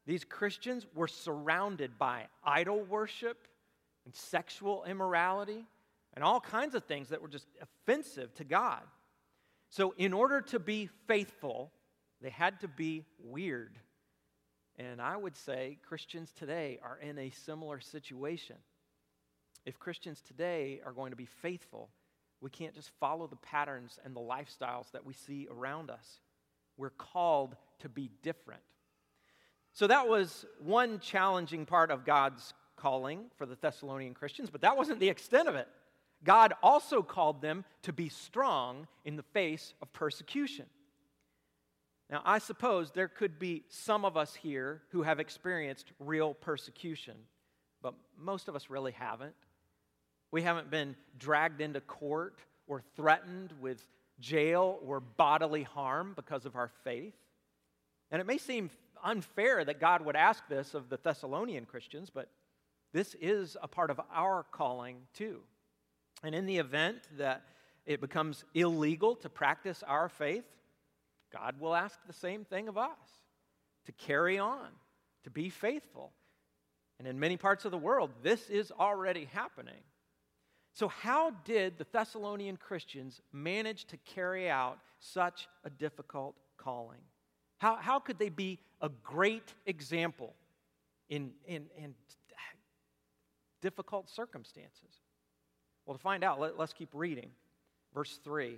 these 0.05 0.23
Christians 0.23 0.85
were 0.95 1.07
surrounded 1.07 1.97
by 1.97 2.27
idol 2.43 2.81
worship 2.83 3.47
and 4.05 4.15
sexual 4.15 4.83
immorality 4.85 5.65
and 6.13 6.23
all 6.23 6.39
kinds 6.39 6.75
of 6.75 6.83
things 6.85 7.09
that 7.09 7.21
were 7.21 7.27
just 7.27 7.47
offensive 7.61 8.33
to 8.35 8.43
God. 8.43 8.81
So, 9.69 9.93
in 9.97 10.11
order 10.11 10.41
to 10.41 10.59
be 10.59 10.89
faithful, 11.07 11.71
they 12.21 12.29
had 12.29 12.59
to 12.61 12.67
be 12.67 13.05
weird. 13.19 13.77
And 14.77 15.01
I 15.01 15.15
would 15.15 15.37
say 15.37 15.77
Christians 15.87 16.31
today 16.31 16.79
are 16.83 16.97
in 16.97 17.17
a 17.17 17.29
similar 17.29 17.79
situation. 17.79 18.57
If 19.65 19.79
Christians 19.79 20.21
today 20.21 20.81
are 20.85 20.91
going 20.91 21.11
to 21.11 21.17
be 21.17 21.27
faithful, 21.27 21.89
we 22.41 22.49
can't 22.49 22.73
just 22.73 22.89
follow 22.99 23.27
the 23.27 23.35
patterns 23.37 23.99
and 24.03 24.15
the 24.15 24.21
lifestyles 24.21 24.91
that 24.91 25.05
we 25.05 25.13
see 25.13 25.47
around 25.51 25.91
us. 25.91 26.19
We're 26.77 26.89
called 26.89 27.55
to 27.79 27.89
be 27.89 28.09
different. 28.23 28.63
So 29.73 29.87
that 29.87 30.07
was 30.07 30.45
one 30.59 30.99
challenging 30.99 31.65
part 31.65 31.91
of 31.91 32.05
God's 32.05 32.53
calling 32.75 33.25
for 33.37 33.45
the 33.45 33.55
Thessalonian 33.55 34.13
Christians, 34.13 34.49
but 34.49 34.61
that 34.61 34.75
wasn't 34.75 34.99
the 34.99 35.09
extent 35.09 35.47
of 35.47 35.55
it. 35.55 35.67
God 36.23 36.53
also 36.61 37.01
called 37.01 37.41
them 37.41 37.63
to 37.83 37.93
be 37.93 38.09
strong 38.09 38.87
in 39.05 39.15
the 39.15 39.23
face 39.23 39.73
of 39.81 39.91
persecution. 39.93 40.65
Now, 42.09 42.21
I 42.25 42.39
suppose 42.39 42.91
there 42.91 43.07
could 43.07 43.39
be 43.39 43.63
some 43.69 44.03
of 44.03 44.17
us 44.17 44.35
here 44.35 44.81
who 44.89 45.01
have 45.03 45.19
experienced 45.19 45.93
real 45.99 46.33
persecution, 46.33 47.15
but 47.81 47.93
most 48.19 48.49
of 48.49 48.55
us 48.55 48.69
really 48.69 48.91
haven't. 48.91 49.33
We 50.31 50.41
haven't 50.41 50.69
been 50.69 50.95
dragged 51.17 51.61
into 51.61 51.79
court 51.79 52.39
or 52.67 52.83
threatened 52.95 53.53
with 53.61 53.87
jail 54.19 54.79
or 54.85 54.99
bodily 54.99 55.63
harm 55.63 56.13
because 56.15 56.45
of 56.45 56.55
our 56.55 56.69
faith. 56.83 57.15
And 58.11 58.19
it 58.19 58.27
may 58.27 58.37
seem 58.37 58.69
unfair 59.03 59.63
that 59.65 59.79
God 59.79 60.05
would 60.05 60.15
ask 60.15 60.47
this 60.47 60.73
of 60.73 60.89
the 60.89 60.99
Thessalonian 61.01 61.65
Christians, 61.65 62.09
but 62.09 62.29
this 62.93 63.15
is 63.21 63.57
a 63.61 63.67
part 63.67 63.89
of 63.89 63.99
our 64.13 64.45
calling 64.51 64.97
too. 65.13 65.39
And 66.23 66.35
in 66.35 66.45
the 66.45 66.57
event 66.57 66.99
that 67.17 67.43
it 67.85 68.01
becomes 68.01 68.43
illegal 68.53 69.15
to 69.17 69.29
practice 69.29 69.83
our 69.87 70.09
faith, 70.09 70.45
God 71.31 71.59
will 71.59 71.73
ask 71.73 71.99
the 72.05 72.13
same 72.13 72.43
thing 72.43 72.67
of 72.67 72.77
us 72.77 72.97
to 73.85 73.91
carry 73.93 74.37
on, 74.37 74.67
to 75.23 75.29
be 75.29 75.49
faithful. 75.49 76.11
And 76.99 77.07
in 77.07 77.19
many 77.19 77.37
parts 77.37 77.65
of 77.65 77.71
the 77.71 77.77
world, 77.77 78.11
this 78.21 78.49
is 78.49 78.71
already 78.71 79.25
happening. 79.25 79.81
So, 80.73 80.87
how 80.87 81.31
did 81.43 81.77
the 81.77 81.87
Thessalonian 81.91 82.57
Christians 82.57 83.21
manage 83.33 83.85
to 83.85 83.97
carry 83.97 84.49
out 84.49 84.77
such 84.99 85.47
a 85.63 85.69
difficult 85.69 86.35
calling? 86.57 86.99
How, 87.61 87.75
how 87.75 87.99
could 87.99 88.17
they 88.17 88.29
be 88.29 88.57
a 88.81 88.89
great 88.89 89.53
example 89.67 90.33
in, 91.09 91.29
in, 91.45 91.67
in 91.77 91.93
difficult 93.61 94.09
circumstances? 94.09 94.89
Well, 95.85 95.95
to 95.95 96.01
find 96.01 96.23
out, 96.23 96.39
let, 96.39 96.57
let's 96.57 96.73
keep 96.73 96.89
reading. 96.91 97.29
Verse 97.93 98.19
3, 98.23 98.57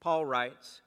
Paul 0.00 0.26
writes, 0.26 0.82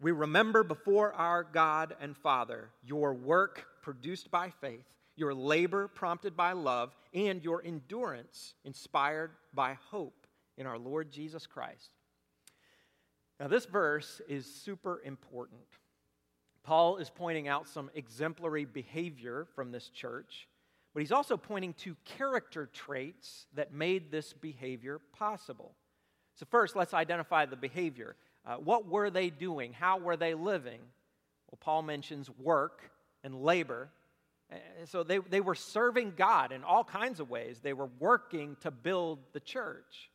We 0.00 0.12
remember 0.12 0.62
before 0.62 1.12
our 1.14 1.42
God 1.42 1.96
and 2.00 2.16
Father 2.16 2.70
your 2.84 3.14
work 3.14 3.66
produced 3.82 4.30
by 4.30 4.50
faith, 4.60 4.86
your 5.16 5.34
labor 5.34 5.88
prompted 5.88 6.36
by 6.36 6.52
love, 6.52 6.94
and 7.12 7.42
your 7.42 7.64
endurance 7.64 8.54
inspired 8.64 9.32
by 9.52 9.76
hope 9.90 10.24
in 10.56 10.68
our 10.68 10.78
Lord 10.78 11.10
Jesus 11.10 11.48
Christ. 11.48 11.90
Now, 13.40 13.48
this 13.48 13.66
verse 13.66 14.20
is 14.28 14.46
super 14.46 15.02
important. 15.04 15.62
Paul 16.62 16.98
is 16.98 17.10
pointing 17.10 17.48
out 17.48 17.68
some 17.68 17.90
exemplary 17.94 18.64
behavior 18.64 19.46
from 19.54 19.72
this 19.72 19.88
church, 19.88 20.48
but 20.92 21.00
he's 21.00 21.12
also 21.12 21.36
pointing 21.36 21.74
to 21.74 21.96
character 22.04 22.68
traits 22.72 23.46
that 23.54 23.72
made 23.72 24.10
this 24.10 24.32
behavior 24.32 25.00
possible. 25.12 25.74
So, 26.34 26.46
first, 26.50 26.76
let's 26.76 26.94
identify 26.94 27.46
the 27.46 27.56
behavior. 27.56 28.16
Uh, 28.46 28.56
what 28.56 28.88
were 28.88 29.10
they 29.10 29.30
doing? 29.30 29.72
How 29.72 29.98
were 29.98 30.16
they 30.16 30.34
living? 30.34 30.80
Well, 31.50 31.58
Paul 31.60 31.82
mentions 31.82 32.30
work 32.38 32.90
and 33.22 33.42
labor. 33.42 33.90
So, 34.86 35.02
they, 35.02 35.18
they 35.18 35.40
were 35.40 35.54
serving 35.54 36.14
God 36.16 36.50
in 36.50 36.64
all 36.64 36.82
kinds 36.82 37.20
of 37.20 37.30
ways. 37.30 37.60
They 37.62 37.72
were 37.72 37.90
working 37.98 38.56
to 38.62 38.70
build 38.70 39.18
the 39.32 39.40
church. 39.40 40.10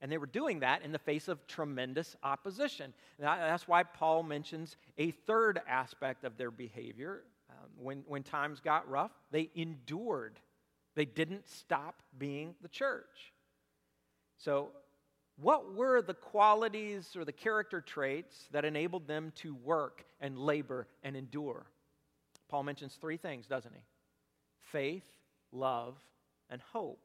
And 0.00 0.12
they 0.12 0.18
were 0.18 0.26
doing 0.26 0.60
that 0.60 0.82
in 0.82 0.92
the 0.92 0.98
face 0.98 1.28
of 1.28 1.46
tremendous 1.46 2.16
opposition. 2.22 2.92
That's 3.18 3.66
why 3.66 3.84
Paul 3.84 4.22
mentions 4.22 4.76
a 4.98 5.12
third 5.12 5.60
aspect 5.66 6.24
of 6.24 6.36
their 6.36 6.50
behavior. 6.50 7.22
Um, 7.48 7.70
when, 7.78 8.04
when 8.06 8.22
times 8.22 8.60
got 8.60 8.88
rough, 8.88 9.12
they 9.30 9.50
endured, 9.54 10.38
they 10.94 11.04
didn't 11.04 11.48
stop 11.48 12.02
being 12.18 12.54
the 12.60 12.68
church. 12.68 13.32
So, 14.36 14.70
what 15.36 15.74
were 15.74 16.00
the 16.00 16.14
qualities 16.14 17.16
or 17.16 17.24
the 17.24 17.32
character 17.32 17.80
traits 17.80 18.46
that 18.52 18.64
enabled 18.64 19.08
them 19.08 19.32
to 19.36 19.54
work 19.54 20.04
and 20.20 20.38
labor 20.38 20.86
and 21.02 21.16
endure? 21.16 21.66
Paul 22.48 22.62
mentions 22.62 22.94
three 22.94 23.16
things, 23.16 23.46
doesn't 23.46 23.74
he? 23.74 23.80
Faith, 24.70 25.02
love, 25.50 25.96
and 26.50 26.60
hope. 26.72 27.03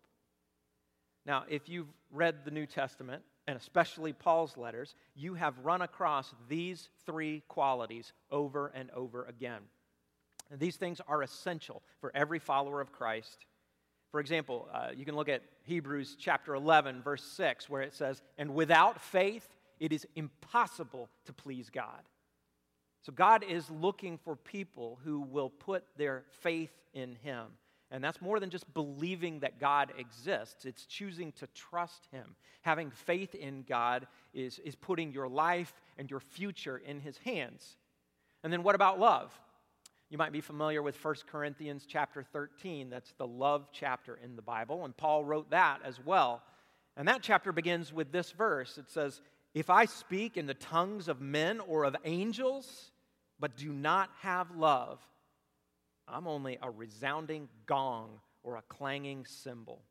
Now, 1.25 1.43
if 1.49 1.69
you've 1.69 1.88
read 2.12 2.45
the 2.45 2.51
New 2.51 2.65
Testament, 2.65 3.23
and 3.47 3.58
especially 3.58 4.13
Paul's 4.13 4.58
letters, 4.58 4.95
you 5.15 5.34
have 5.34 5.58
run 5.63 5.82
across 5.82 6.34
these 6.47 6.89
three 7.05 7.41
qualities 7.47 8.13
over 8.32 8.67
and 8.67 8.91
over 8.91 9.23
again. 9.25 9.62
And 10.51 10.60
these 10.60 10.75
things 10.75 11.01
are 11.08 11.21
essential 11.21 11.82
for 11.99 12.12
every 12.15 12.39
follower 12.39 12.82
of 12.82 12.91
Christ. 12.91 13.45
For 14.12 14.19
example, 14.19 14.67
uh, 14.73 14.89
you 14.95 15.05
can 15.05 15.15
look 15.15 15.29
at 15.29 15.43
Hebrews 15.63 16.15
chapter 16.19 16.55
11, 16.55 17.01
verse 17.03 17.23
6, 17.23 17.69
where 17.69 17.82
it 17.82 17.93
says, 17.93 18.21
And 18.38 18.55
without 18.55 19.01
faith, 19.01 19.47
it 19.79 19.93
is 19.93 20.08
impossible 20.15 21.10
to 21.25 21.34
please 21.34 21.69
God. 21.69 22.01
So 23.01 23.12
God 23.12 23.43
is 23.43 23.69
looking 23.69 24.17
for 24.17 24.36
people 24.36 24.99
who 25.03 25.21
will 25.21 25.49
put 25.49 25.86
their 25.95 26.23
faith 26.41 26.71
in 26.93 27.15
Him. 27.23 27.45
And 27.91 28.04
that's 28.04 28.21
more 28.21 28.39
than 28.39 28.52
just 28.52 28.71
believing 28.73 29.39
that 29.39 29.60
God 29.60 29.91
exists, 29.97 30.65
it's 30.65 30.86
choosing 30.86 31.32
to 31.34 31.47
trust 31.47 32.08
Him. 32.12 32.36
Having 32.62 32.91
faith 32.91 33.34
in 33.34 33.63
God 33.67 34.08
is, 34.34 34.60
is 34.60 34.75
putting 34.75 35.12
your 35.12 35.28
life 35.28 35.73
and 35.97 36.10
your 36.10 36.19
future 36.19 36.78
in 36.78 36.99
His 36.99 37.17
hands. 37.19 37.78
And 38.43 38.54
then 38.54 38.63
what 38.63 38.75
about 38.75 38.99
love? 38.99 39.34
You 40.10 40.17
might 40.17 40.32
be 40.32 40.41
familiar 40.41 40.82
with 40.82 41.04
1 41.04 41.15
Corinthians 41.32 41.86
chapter 41.88 42.23
13. 42.23 42.89
That's 42.89 43.13
the 43.13 43.28
love 43.28 43.69
chapter 43.71 44.19
in 44.23 44.36
the 44.36 44.41
Bible, 44.41 44.86
and 44.86 44.95
Paul 44.95 45.23
wrote 45.23 45.52
that 45.52 45.80
as 45.84 45.99
well. 46.04 46.41
And 46.97 47.08
that 47.08 47.21
chapter 47.21 47.52
begins 47.52 47.93
with 47.93 48.12
this 48.12 48.32
verse. 48.32 48.78
It 48.78 48.89
says, 48.89 49.21
If 49.54 49.69
I 49.69 49.86
speak 49.86 50.36
in 50.36 50.47
the 50.47 50.54
tongues 50.54 51.08
of 51.08 51.21
men 51.21 51.60
or 51.60 51.86
of 51.86 51.95
angels, 52.06 52.91
but 53.39 53.56
do 53.56 53.71
not 53.71 54.10
have 54.21 54.56
love, 54.56 54.99
I'm 56.12 56.28
only 56.28 56.58
a 56.62 56.69
resounding 56.69 57.48
gong 57.65 58.19
or 58.43 58.56
a 58.56 58.63
clanging 58.63 59.26
cymbal. 59.26 59.82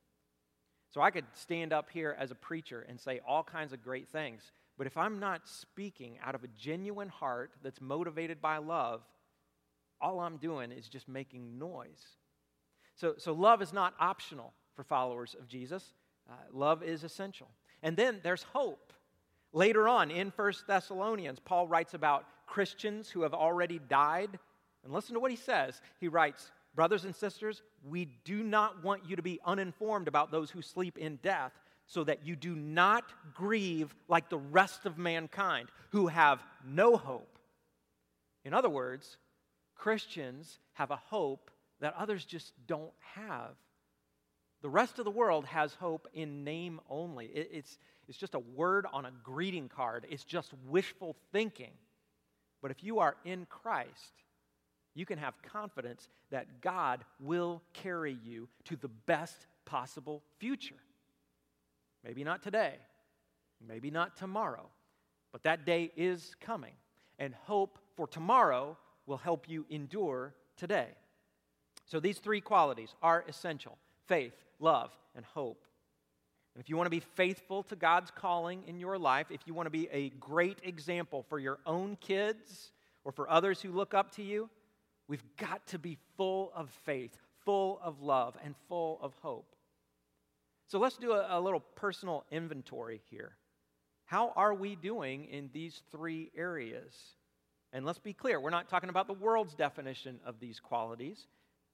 So 0.90 1.00
I 1.00 1.10
could 1.10 1.26
stand 1.34 1.72
up 1.72 1.90
here 1.90 2.16
as 2.18 2.30
a 2.30 2.34
preacher 2.34 2.86
and 2.88 2.98
say 2.98 3.20
all 3.26 3.42
kinds 3.42 3.72
of 3.72 3.82
great 3.82 4.08
things, 4.08 4.52
but 4.78 4.86
if 4.86 4.96
I'm 4.96 5.18
not 5.18 5.46
speaking 5.46 6.18
out 6.24 6.34
of 6.34 6.44
a 6.44 6.48
genuine 6.48 7.08
heart 7.08 7.52
that's 7.62 7.80
motivated 7.80 8.40
by 8.40 8.58
love, 8.58 9.02
all 10.00 10.20
I'm 10.20 10.36
doing 10.36 10.70
is 10.70 10.88
just 10.88 11.08
making 11.08 11.58
noise. 11.58 12.16
So, 12.94 13.14
so 13.18 13.32
love 13.32 13.60
is 13.60 13.72
not 13.72 13.94
optional 14.00 14.52
for 14.74 14.84
followers 14.84 15.34
of 15.38 15.48
Jesus. 15.48 15.92
Uh, 16.30 16.34
love 16.52 16.82
is 16.82 17.04
essential. 17.04 17.48
And 17.82 17.96
then 17.96 18.20
there's 18.22 18.44
hope. 18.44 18.92
Later 19.52 19.88
on 19.88 20.10
in 20.10 20.30
First 20.30 20.66
Thessalonians, 20.66 21.40
Paul 21.40 21.66
writes 21.66 21.94
about 21.94 22.26
Christians 22.46 23.08
who 23.08 23.22
have 23.22 23.34
already 23.34 23.80
died. 23.88 24.38
And 24.88 24.94
listen 24.94 25.12
to 25.12 25.20
what 25.20 25.30
he 25.30 25.36
says. 25.36 25.82
He 26.00 26.08
writes, 26.08 26.50
Brothers 26.74 27.04
and 27.04 27.14
sisters, 27.14 27.60
we 27.86 28.06
do 28.24 28.42
not 28.42 28.82
want 28.82 29.02
you 29.06 29.16
to 29.16 29.22
be 29.22 29.38
uninformed 29.44 30.08
about 30.08 30.30
those 30.30 30.50
who 30.50 30.62
sleep 30.62 30.96
in 30.96 31.16
death, 31.16 31.52
so 31.86 32.04
that 32.04 32.24
you 32.24 32.34
do 32.34 32.54
not 32.54 33.04
grieve 33.34 33.94
like 34.08 34.30
the 34.30 34.38
rest 34.38 34.86
of 34.86 34.96
mankind 34.96 35.68
who 35.90 36.06
have 36.06 36.42
no 36.66 36.96
hope. 36.96 37.38
In 38.46 38.54
other 38.54 38.70
words, 38.70 39.18
Christians 39.74 40.58
have 40.72 40.90
a 40.90 40.96
hope 40.96 41.50
that 41.80 41.94
others 41.98 42.24
just 42.24 42.54
don't 42.66 42.92
have. 43.14 43.56
The 44.62 44.70
rest 44.70 44.98
of 44.98 45.04
the 45.04 45.10
world 45.10 45.44
has 45.44 45.74
hope 45.74 46.08
in 46.14 46.44
name 46.44 46.80
only. 46.88 47.26
It's, 47.26 47.76
it's 48.08 48.16
just 48.16 48.34
a 48.34 48.38
word 48.38 48.86
on 48.90 49.04
a 49.04 49.12
greeting 49.22 49.68
card, 49.68 50.06
it's 50.08 50.24
just 50.24 50.54
wishful 50.66 51.14
thinking. 51.30 51.72
But 52.62 52.70
if 52.70 52.82
you 52.82 53.00
are 53.00 53.16
in 53.26 53.46
Christ, 53.50 54.14
you 54.98 55.06
can 55.06 55.18
have 55.18 55.34
confidence 55.42 56.08
that 56.30 56.60
God 56.60 57.04
will 57.20 57.62
carry 57.72 58.18
you 58.24 58.48
to 58.64 58.76
the 58.76 58.88
best 58.88 59.46
possible 59.64 60.22
future. 60.38 60.74
Maybe 62.04 62.24
not 62.24 62.42
today, 62.42 62.74
maybe 63.66 63.90
not 63.90 64.16
tomorrow, 64.16 64.68
but 65.30 65.44
that 65.44 65.64
day 65.64 65.92
is 65.96 66.34
coming. 66.40 66.72
And 67.18 67.34
hope 67.44 67.78
for 67.96 68.06
tomorrow 68.06 68.76
will 69.06 69.16
help 69.16 69.48
you 69.48 69.66
endure 69.70 70.34
today. 70.56 70.88
So 71.86 72.00
these 72.00 72.18
three 72.18 72.40
qualities 72.40 72.94
are 73.02 73.24
essential 73.28 73.78
faith, 74.06 74.34
love, 74.58 74.90
and 75.14 75.24
hope. 75.24 75.64
And 76.54 76.62
if 76.62 76.68
you 76.68 76.76
want 76.76 76.86
to 76.86 76.90
be 76.90 77.00
faithful 77.00 77.62
to 77.64 77.76
God's 77.76 78.10
calling 78.10 78.64
in 78.66 78.80
your 78.80 78.98
life, 78.98 79.26
if 79.30 79.42
you 79.46 79.54
want 79.54 79.66
to 79.66 79.70
be 79.70 79.88
a 79.92 80.10
great 80.10 80.58
example 80.62 81.24
for 81.28 81.38
your 81.38 81.58
own 81.66 81.96
kids 82.00 82.72
or 83.04 83.12
for 83.12 83.30
others 83.30 83.60
who 83.60 83.70
look 83.70 83.94
up 83.94 84.10
to 84.12 84.22
you, 84.22 84.48
we've 85.08 85.24
got 85.36 85.66
to 85.68 85.78
be 85.78 85.96
full 86.16 86.52
of 86.54 86.70
faith, 86.84 87.16
full 87.44 87.80
of 87.82 88.02
love, 88.02 88.36
and 88.44 88.54
full 88.68 88.98
of 89.02 89.14
hope. 89.22 89.56
So 90.66 90.78
let's 90.78 90.98
do 90.98 91.12
a, 91.12 91.38
a 91.38 91.40
little 91.40 91.60
personal 91.60 92.24
inventory 92.30 93.00
here. 93.10 93.32
How 94.04 94.32
are 94.36 94.54
we 94.54 94.76
doing 94.76 95.26
in 95.26 95.50
these 95.52 95.82
three 95.90 96.30
areas? 96.36 96.94
And 97.72 97.84
let's 97.84 97.98
be 97.98 98.12
clear, 98.12 98.40
we're 98.40 98.50
not 98.50 98.68
talking 98.68 98.88
about 98.88 99.06
the 99.06 99.14
world's 99.14 99.54
definition 99.54 100.20
of 100.24 100.40
these 100.40 100.60
qualities. 100.60 101.26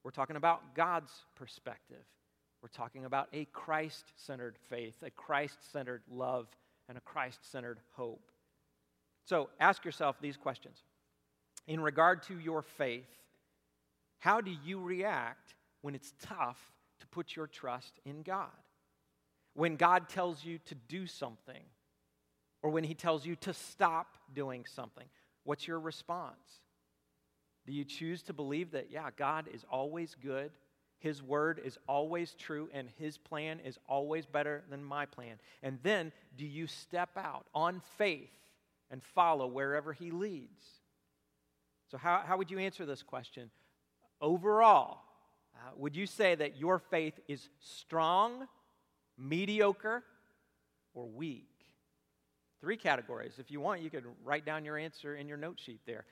We're 0.02 0.10
talking 0.10 0.36
about 0.36 0.74
God's 0.74 1.12
perspective. 1.36 2.04
We're 2.62 2.68
talking 2.68 3.04
about 3.04 3.28
a 3.32 3.44
Christ 3.46 4.04
centered 4.16 4.56
faith, 4.68 4.94
a 5.02 5.10
Christ 5.10 5.58
centered 5.72 6.02
love, 6.10 6.46
and 6.88 6.98
a 6.98 7.00
Christ 7.00 7.50
centered 7.50 7.78
hope. 7.92 8.30
So 9.24 9.48
ask 9.60 9.84
yourself 9.84 10.16
these 10.20 10.36
questions. 10.36 10.78
In 11.66 11.80
regard 11.80 12.22
to 12.24 12.38
your 12.38 12.62
faith, 12.62 13.08
how 14.24 14.40
do 14.40 14.50
you 14.64 14.80
react 14.80 15.54
when 15.82 15.94
it's 15.94 16.14
tough 16.22 16.58
to 17.00 17.06
put 17.08 17.36
your 17.36 17.46
trust 17.46 18.00
in 18.06 18.22
God? 18.22 18.48
When 19.52 19.76
God 19.76 20.08
tells 20.08 20.42
you 20.42 20.60
to 20.64 20.74
do 20.74 21.06
something, 21.06 21.62
or 22.62 22.70
when 22.70 22.84
He 22.84 22.94
tells 22.94 23.26
you 23.26 23.36
to 23.36 23.52
stop 23.52 24.16
doing 24.34 24.64
something, 24.64 25.04
What's 25.44 25.68
your 25.68 25.78
response? 25.78 26.62
Do 27.66 27.74
you 27.74 27.84
choose 27.84 28.22
to 28.22 28.32
believe 28.32 28.70
that, 28.70 28.90
yeah, 28.90 29.10
God 29.14 29.46
is 29.52 29.62
always 29.70 30.16
good, 30.22 30.52
His 31.00 31.22
word 31.22 31.60
is 31.62 31.76
always 31.86 32.32
true, 32.32 32.70
and 32.72 32.88
His 32.98 33.18
plan 33.18 33.60
is 33.60 33.78
always 33.86 34.24
better 34.24 34.64
than 34.70 34.82
my 34.82 35.04
plan? 35.04 35.36
And 35.62 35.78
then 35.82 36.12
do 36.38 36.46
you 36.46 36.66
step 36.66 37.10
out 37.18 37.44
on 37.54 37.82
faith 37.98 38.32
and 38.90 39.02
follow 39.02 39.46
wherever 39.46 39.92
He 39.92 40.10
leads? 40.10 40.64
So, 41.90 41.98
how, 41.98 42.22
how 42.26 42.38
would 42.38 42.50
you 42.50 42.58
answer 42.58 42.86
this 42.86 43.02
question? 43.02 43.50
Overall, 44.20 45.00
uh, 45.54 45.70
would 45.76 45.96
you 45.96 46.06
say 46.06 46.34
that 46.34 46.56
your 46.56 46.78
faith 46.78 47.18
is 47.28 47.48
strong, 47.60 48.46
mediocre, 49.18 50.02
or 50.94 51.06
weak? 51.08 51.48
Three 52.60 52.76
categories. 52.76 53.34
If 53.38 53.50
you 53.50 53.60
want, 53.60 53.82
you 53.82 53.90
could 53.90 54.04
write 54.24 54.46
down 54.46 54.64
your 54.64 54.78
answer 54.78 55.16
in 55.16 55.28
your 55.28 55.36
note 55.36 55.60
sheet 55.60 55.80
there. 55.86 56.06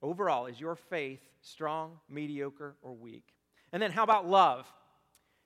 Overall, 0.00 0.46
is 0.46 0.60
your 0.60 0.76
faith 0.76 1.20
strong, 1.40 1.98
mediocre, 2.08 2.76
or 2.82 2.92
weak? 2.92 3.24
And 3.72 3.82
then 3.82 3.92
how 3.92 4.02
about 4.02 4.28
love? 4.28 4.66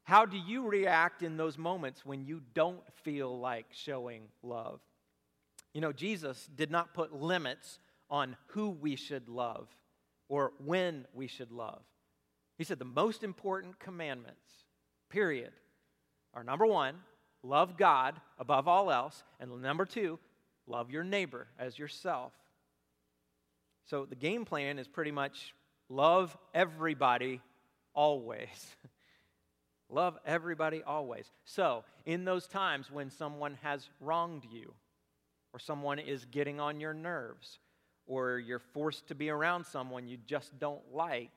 How 0.05 0.25
do 0.25 0.39
you 0.39 0.67
react 0.67 1.23
in 1.23 1.37
those 1.37 1.59
moments 1.59 2.07
when 2.07 2.25
you 2.25 2.41
don't 2.55 2.83
feel 3.03 3.39
like 3.39 3.67
showing 3.71 4.23
love? 4.43 4.81
You 5.75 5.81
know, 5.81 5.93
Jesus 5.93 6.49
did 6.55 6.71
not 6.71 6.95
put 6.95 7.13
limits 7.13 7.79
on 8.09 8.37
who 8.49 8.71
we 8.71 8.97
should 8.97 9.29
love 9.29 9.69
or 10.29 10.53
when 10.65 11.07
we 11.13 11.27
should 11.27 11.53
love. 11.53 11.83
He 12.59 12.65
said 12.65 12.79
the 12.79 12.85
most 12.85 13.23
important 13.23 13.79
commandments, 13.79 14.65
period, 15.11 15.53
are 16.35 16.45
number 16.45 16.67
one, 16.67 16.97
love 17.43 17.77
God 17.77 18.15
above 18.39 18.67
all 18.67 18.91
else, 18.91 19.25
and 19.41 19.63
number 19.63 19.85
two, 19.85 20.19
love 20.67 20.91
your 20.91 21.05
neighbor 21.05 21.49
as 21.59 21.79
yourself. 21.79 22.33
So 23.85 24.05
the 24.05 24.17
game 24.17 24.45
plan 24.45 24.79
is 24.79 24.89
pretty 24.89 25.13
much 25.13 25.55
love 25.89 26.37
everybody 26.55 27.41
always. 27.95 28.77
love 29.89 30.19
everybody 30.27 30.83
always. 30.83 31.31
So, 31.45 31.85
in 32.05 32.25
those 32.25 32.47
times 32.47 32.91
when 32.91 33.11
someone 33.11 33.59
has 33.63 33.89
wronged 34.01 34.45
you, 34.51 34.75
or 35.53 35.59
someone 35.59 35.99
is 35.99 36.25
getting 36.27 36.61
on 36.61 36.81
your 36.81 36.93
nerves, 36.93 37.59
or 38.07 38.39
you're 38.39 38.59
forced 38.59 39.09
to 39.09 39.15
be 39.15 39.31
around 39.31 39.67
someone 39.67 40.09
you 40.09 40.17
just 40.27 40.59
don't 40.59 40.83
like, 40.93 41.31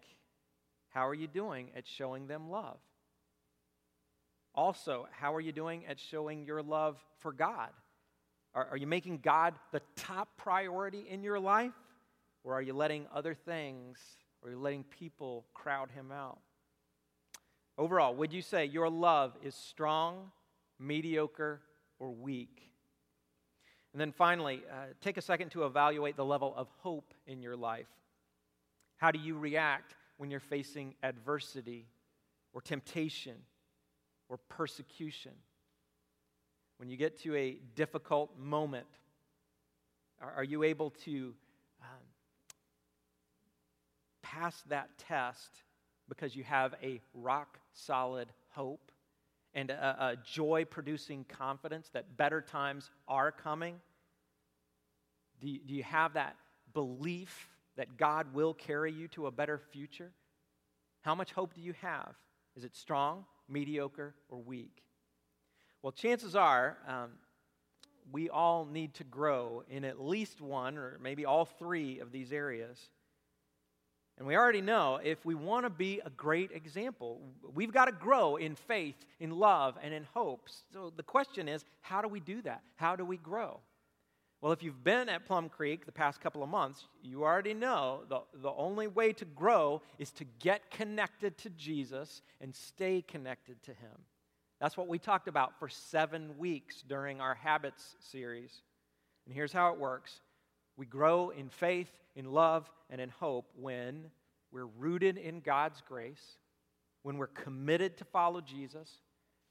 how 0.90 1.08
are 1.08 1.14
you 1.14 1.28
doing 1.28 1.72
at 1.76 1.88
showing 1.88 2.28
them 2.28 2.50
love? 2.50 2.80
Also, 4.56 5.08
how 5.12 5.34
are 5.36 5.42
you 5.42 5.52
doing 5.52 5.86
at 5.86 6.00
showing 6.00 6.46
your 6.46 6.62
love 6.62 6.98
for 7.20 7.32
God? 7.32 7.70
Are, 8.54 8.68
are 8.72 8.78
you 8.78 8.88
making 8.88 9.20
God 9.20 9.54
the 9.72 9.82
top 9.96 10.30
priority 10.38 11.06
in 11.10 11.24
your 11.24 11.40
life? 11.40 11.74
Or 12.44 12.54
are 12.54 12.62
you 12.62 12.74
letting 12.74 13.06
other 13.14 13.34
things, 13.34 14.00
or 14.42 14.50
are 14.50 14.52
you 14.54 14.60
letting 14.60 14.84
people 14.84 15.46
crowd 15.54 15.92
him 15.92 16.12
out? 16.12 16.40
Overall, 17.78 18.16
would 18.16 18.34
you 18.34 18.42
say 18.42 18.66
your 18.66 18.90
love 18.90 19.34
is 19.44 19.56
strong, 19.56 20.32
mediocre, 20.80 21.62
or 22.00 22.12
weak? 22.12 22.69
And 23.93 23.99
then 23.99 24.12
finally, 24.12 24.62
uh, 24.71 24.93
take 25.02 25.17
a 25.17 25.21
second 25.21 25.49
to 25.52 25.65
evaluate 25.65 26.15
the 26.15 26.25
level 26.25 26.54
of 26.56 26.67
hope 26.80 27.13
in 27.25 27.41
your 27.41 27.56
life. 27.56 27.88
How 28.97 29.12
do 29.12 29.19
you 29.19 29.38
react 29.38 29.95
when 30.17 30.30
you're 30.30 30.39
facing 30.39 30.93
adversity 31.02 31.88
or 32.54 32.62
temptation 32.62 33.36
or 34.28 34.38
persecution? 34.49 35.32
When 36.78 36.89
you 36.89 36.97
get 36.97 37.19
to 37.23 37.36
a 37.36 37.60
difficult 37.75 38.38
moment, 38.38 38.88
are, 40.21 40.34
are 40.34 40.43
you 40.43 40.63
able 40.63 40.91
to 41.06 41.34
um, 41.82 42.06
pass 44.21 44.62
that 44.69 44.89
test 44.97 45.63
because 46.08 46.36
you 46.36 46.43
have 46.43 46.75
a 46.84 47.02
rock 47.13 47.60
solid 47.73 48.28
hope 48.49 48.88
and 49.54 49.70
a, 49.70 50.12
a 50.12 50.18
joy 50.24 50.66
producing 50.66 51.26
confidence 51.26 51.90
that 51.94 52.18
better 52.18 52.42
times 52.42 52.90
are 53.08 53.32
coming? 53.32 53.76
Do 55.42 55.50
you, 55.50 55.60
do 55.66 55.74
you 55.74 55.84
have 55.84 56.14
that 56.14 56.36
belief 56.74 57.50
that 57.78 57.98
God 57.98 58.34
will 58.34 58.54
carry 58.54 58.92
you 58.92 59.08
to 59.10 59.28
a 59.28 59.32
better 59.32 59.58
future? 59.58 60.12
How 61.02 61.16
much 61.16 61.32
hope 61.32 61.54
do 61.54 61.62
you 61.62 61.74
have? 61.82 62.14
Is 62.56 62.64
it 62.64 62.76
strong, 62.76 63.26
mediocre, 63.48 64.16
or 64.28 64.40
weak? 64.40 64.84
Well, 65.82 65.94
chances 65.94 66.36
are 66.36 66.78
um, 66.88 67.12
we 68.12 68.30
all 68.30 68.66
need 68.66 68.94
to 68.96 69.04
grow 69.04 69.64
in 69.70 69.86
at 69.86 70.02
least 70.02 70.42
one 70.42 70.78
or 70.78 71.00
maybe 71.02 71.26
all 71.26 71.46
three 71.46 72.00
of 72.00 72.12
these 72.12 72.34
areas. 72.34 72.90
And 74.20 74.28
we 74.28 74.36
already 74.36 74.62
know 74.62 75.00
if 75.02 75.26
we 75.26 75.34
want 75.34 75.66
to 75.66 75.70
be 75.70 76.02
a 76.06 76.10
great 76.10 76.52
example, 76.52 77.22
we've 77.56 77.72
got 77.72 77.86
to 77.86 77.94
grow 77.94 78.36
in 78.36 78.54
faith, 78.54 78.98
in 79.22 79.32
love, 79.32 79.78
and 79.82 79.94
in 79.94 80.04
hope. 80.14 80.50
So 80.74 80.92
the 80.96 81.04
question 81.04 81.48
is 81.48 81.64
how 81.82 82.02
do 82.02 82.10
we 82.10 82.20
do 82.20 82.42
that? 82.42 82.62
How 82.76 82.98
do 82.98 83.06
we 83.06 83.16
grow? 83.16 83.62
Well, 84.42 84.52
if 84.52 84.62
you've 84.62 84.84
been 84.84 85.08
at 85.08 85.26
Plum 85.26 85.48
Creek 85.48 85.86
the 85.86 85.94
past 85.94 86.20
couple 86.20 86.44
of 86.44 86.50
months, 86.50 86.86
you 87.02 87.24
already 87.24 87.54
know 87.54 88.02
the, 88.10 88.22
the 88.42 88.52
only 88.52 88.88
way 88.88 89.14
to 89.14 89.26
grow 89.26 89.82
is 89.98 90.12
to 90.12 90.26
get 90.40 90.70
connected 90.70 91.38
to 91.40 91.50
Jesus 91.52 92.22
and 92.42 92.54
stay 92.54 93.02
connected 93.02 93.62
to 93.64 93.72
Him. 93.72 94.06
That's 94.60 94.76
what 94.76 94.90
we 94.90 95.00
talked 95.00 95.30
about 95.30 95.58
for 95.60 95.70
seven 95.70 96.38
weeks 96.38 96.82
during 96.82 97.22
our 97.22 97.36
Habits 97.36 97.96
series. 98.00 98.62
And 99.26 99.34
here's 99.34 99.54
how 99.54 99.74
it 99.74 99.80
works 99.80 100.20
we 100.80 100.86
grow 100.86 101.30
in 101.32 101.50
faith, 101.50 101.92
in 102.15 102.32
love, 102.32 102.72
and 102.89 103.02
in 103.02 103.10
hope 103.10 103.52
when 103.60 104.06
we're 104.50 104.65
rooted 104.65 105.18
in 105.18 105.42
God's 105.42 105.84
grace, 105.86 106.38
when 107.04 107.18
we're 107.18 107.28
committed 107.28 107.98
to 107.98 108.06
follow 108.06 108.39
Jesus, 108.39 108.89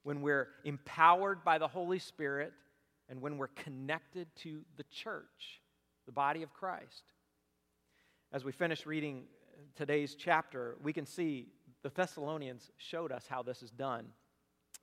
when 0.05 0.23
we're 0.23 0.49
empowered 0.64 1.45
by 1.45 1.59
the 1.59 1.69
Holy 1.69 1.99
Spirit, 1.99 2.55
and 3.11 3.21
when 3.21 3.37
we're 3.37 3.49
connected 3.49 4.27
to 4.37 4.62
the 4.79 4.85
church, 4.85 5.61
the 6.07 6.12
body 6.12 6.43
of 6.43 6.55
Christ. 6.55 7.12
As 8.33 8.43
we 8.43 8.51
finish 8.51 8.87
reading 8.87 9.25
today's 9.77 10.14
chapter, 10.14 10.77
we 10.83 10.95
can 10.95 11.05
see 11.05 11.49
the 11.83 11.91
Thessalonians 11.91 12.71
showed 12.79 13.12
us 13.12 13.27
how 13.29 13.43
this 13.43 13.62
is 13.62 13.71
done. 13.71 14.07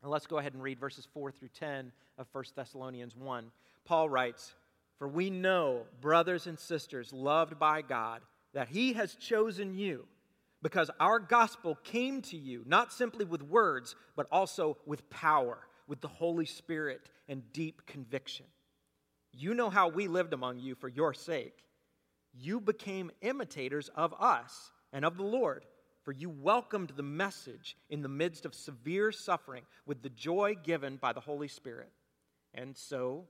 And 0.04 0.12
let's 0.12 0.28
go 0.28 0.38
ahead 0.38 0.54
and 0.54 0.62
read 0.62 0.80
verses 0.80 1.08
4 1.12 1.32
through 1.32 1.50
10 1.60 1.92
of 2.20 2.28
1 2.32 2.44
Thessalonians 2.56 3.16
1. 3.16 3.52
Paul 3.84 4.10
writes, 4.10 4.54
For 4.98 5.08
we 5.08 5.30
know, 5.30 5.84
brothers 6.02 6.48
and 6.48 6.58
sisters, 6.58 7.12
loved 7.12 7.60
by 7.60 7.82
God, 7.82 8.22
that 8.54 8.70
He 8.70 8.94
has 8.94 9.16
chosen 9.16 9.74
you, 9.74 10.06
because 10.62 10.90
our 11.00 11.20
gospel 11.20 11.78
came 11.84 12.22
to 12.24 12.38
you 12.38 12.64
not 12.66 12.94
simply 12.94 13.26
with 13.26 13.44
words, 13.44 13.96
but 14.16 14.28
also 14.32 14.78
with 14.86 15.10
power, 15.10 15.60
with 15.88 16.02
the 16.02 16.08
Holy 16.08 16.46
Spirit 16.46 17.10
and 17.28 17.44
deep 17.52 17.86
conviction. 17.86 18.46
You 19.32 19.54
know 19.54 19.70
how 19.70 19.90
we 19.90 20.08
lived 20.08 20.34
among 20.34 20.60
you 20.60 20.76
for 20.76 20.88
your 20.88 21.14
sake. 21.14 21.66
You 22.34 22.60
became 22.60 23.12
imitators 23.22 23.90
of 23.96 24.14
us 24.20 24.72
and 24.94 25.04
of 25.04 25.18
the 25.18 25.24
Lord 25.24 25.66
for 26.06 26.12
you 26.12 26.30
welcomed 26.30 26.92
the 26.96 27.04
message 27.04 27.76
in 27.90 28.04
the 28.04 28.08
midst 28.08 28.46
of 28.46 28.54
severe 28.54 29.12
suffering 29.12 29.64
with 29.88 30.04
the 30.04 30.10
joy 30.10 30.56
given 30.64 30.98
by 30.98 31.12
the 31.12 31.20
Holy 31.20 31.48
Spirit. 31.48 31.92
And 32.54 32.78
so 32.78 33.26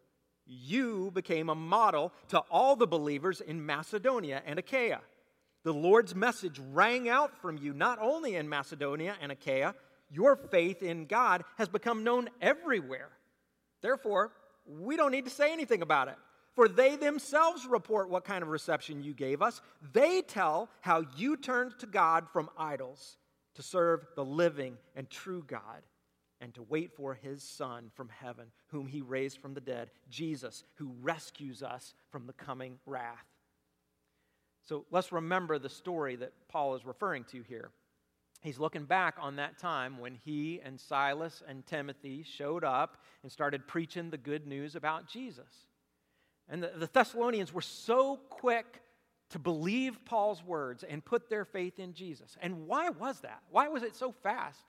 you 0.46 1.12
became 1.14 1.50
a 1.50 1.56
model 1.56 2.12
to 2.30 2.40
all 2.52 2.76
the 2.76 2.88
believers 2.88 3.42
in 3.42 3.66
Macedonia 3.66 4.42
and 4.46 4.60
Achaia. 4.60 5.02
The 5.64 5.74
Lord's 5.74 6.14
message 6.14 6.60
rang 6.74 7.10
out 7.10 7.36
from 7.42 7.58
you 7.58 7.74
not 7.74 8.00
only 8.00 8.36
in 8.36 8.48
Macedonia 8.48 9.16
and 9.22 9.32
Achaia, 9.32 9.74
your 10.12 10.36
faith 10.36 10.84
in 10.84 11.06
God 11.06 11.44
has 11.58 11.68
become 11.68 12.04
known 12.04 12.30
everywhere. 12.42 13.10
Therefore, 13.82 14.32
we 14.68 14.96
don't 14.96 15.12
need 15.12 15.26
to 15.26 15.32
say 15.32 15.52
anything 15.52 15.82
about 15.82 16.08
it 16.08 16.16
for 16.56 16.70
they 16.70 16.96
themselves 16.96 17.66
report 17.66 18.10
what 18.10 18.24
kind 18.24 18.42
of 18.42 18.50
reception 18.50 19.04
you 19.04 19.14
gave 19.14 19.42
us. 19.42 19.62
They 19.94 20.22
tell 20.22 20.70
how 20.82 21.04
you 21.18 21.36
turned 21.36 21.78
to 21.80 21.86
God 21.86 22.28
from 22.32 22.50
idols 22.58 23.18
to 23.56 23.62
serve 23.62 24.06
the 24.16 24.26
living 24.26 24.78
and 24.96 25.10
true 25.10 25.44
God 25.46 25.82
and 26.46 26.54
to 26.54 26.62
wait 26.62 26.96
for 26.96 27.16
his 27.16 27.42
Son 27.42 27.90
from 27.96 28.08
heaven, 28.08 28.46
whom 28.68 28.86
he 28.86 29.02
raised 29.02 29.40
from 29.40 29.56
the 29.56 29.60
dead, 29.60 29.90
Jesus, 30.12 30.64
who 30.76 30.94
rescues 31.02 31.64
us 31.64 31.96
from 32.12 32.28
the 32.28 32.34
coming 32.34 32.78
wrath. 32.86 33.26
So 34.62 34.86
let's 34.92 35.12
remember 35.12 35.58
the 35.58 35.70
story 35.70 36.16
that 36.18 36.34
Paul 36.48 36.76
is 36.76 36.86
referring 36.86 37.24
to 37.32 37.42
here. 37.42 37.72
He's 38.42 38.60
looking 38.60 38.86
back 38.86 39.16
on 39.20 39.38
that 39.38 39.58
time 39.58 39.98
when 39.98 40.20
he 40.24 40.62
and 40.64 40.80
Silas 40.80 41.42
and 41.48 41.66
Timothy 41.66 42.22
showed 42.22 42.64
up 42.64 43.02
and 43.24 43.32
started 43.32 43.66
preaching 43.66 44.12
the 44.12 44.18
good 44.18 44.46
news 44.46 44.76
about 44.76 45.08
Jesus. 45.08 45.66
And 46.48 46.62
the, 46.62 46.74
the 46.78 46.90
Thessalonians 46.94 47.52
were 47.56 47.62
so 47.62 48.18
quick 48.30 48.84
to 49.32 49.40
believe 49.40 50.06
Paul's 50.06 50.44
words 50.44 50.84
and 50.84 51.04
put 51.04 51.28
their 51.28 51.44
faith 51.44 51.80
in 51.80 51.96
Jesus. 51.96 52.38
And 52.40 52.68
why 52.68 52.90
was 52.90 53.22
that? 53.22 53.42
Why 53.50 53.68
was 53.68 53.82
it 53.82 53.96
so 53.96 54.12
fast? 54.12 54.60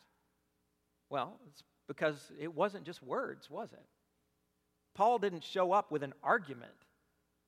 Well, 1.08 1.38
it's 1.48 1.62
because 1.86 2.32
it 2.40 2.54
wasn't 2.54 2.84
just 2.84 3.02
words, 3.02 3.50
was 3.50 3.72
it? 3.72 3.84
Paul 4.94 5.18
didn't 5.18 5.44
show 5.44 5.72
up 5.72 5.92
with 5.92 6.02
an 6.02 6.14
argument, 6.22 6.72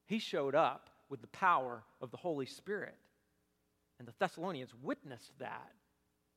he 0.06 0.18
showed 0.18 0.54
up 0.54 0.90
with 1.08 1.20
the 1.20 1.26
power 1.28 1.82
of 2.00 2.10
the 2.10 2.16
Holy 2.16 2.46
Spirit. 2.46 2.94
And 3.98 4.06
the 4.06 4.12
Thessalonians 4.18 4.72
witnessed 4.82 5.32
that. 5.40 5.72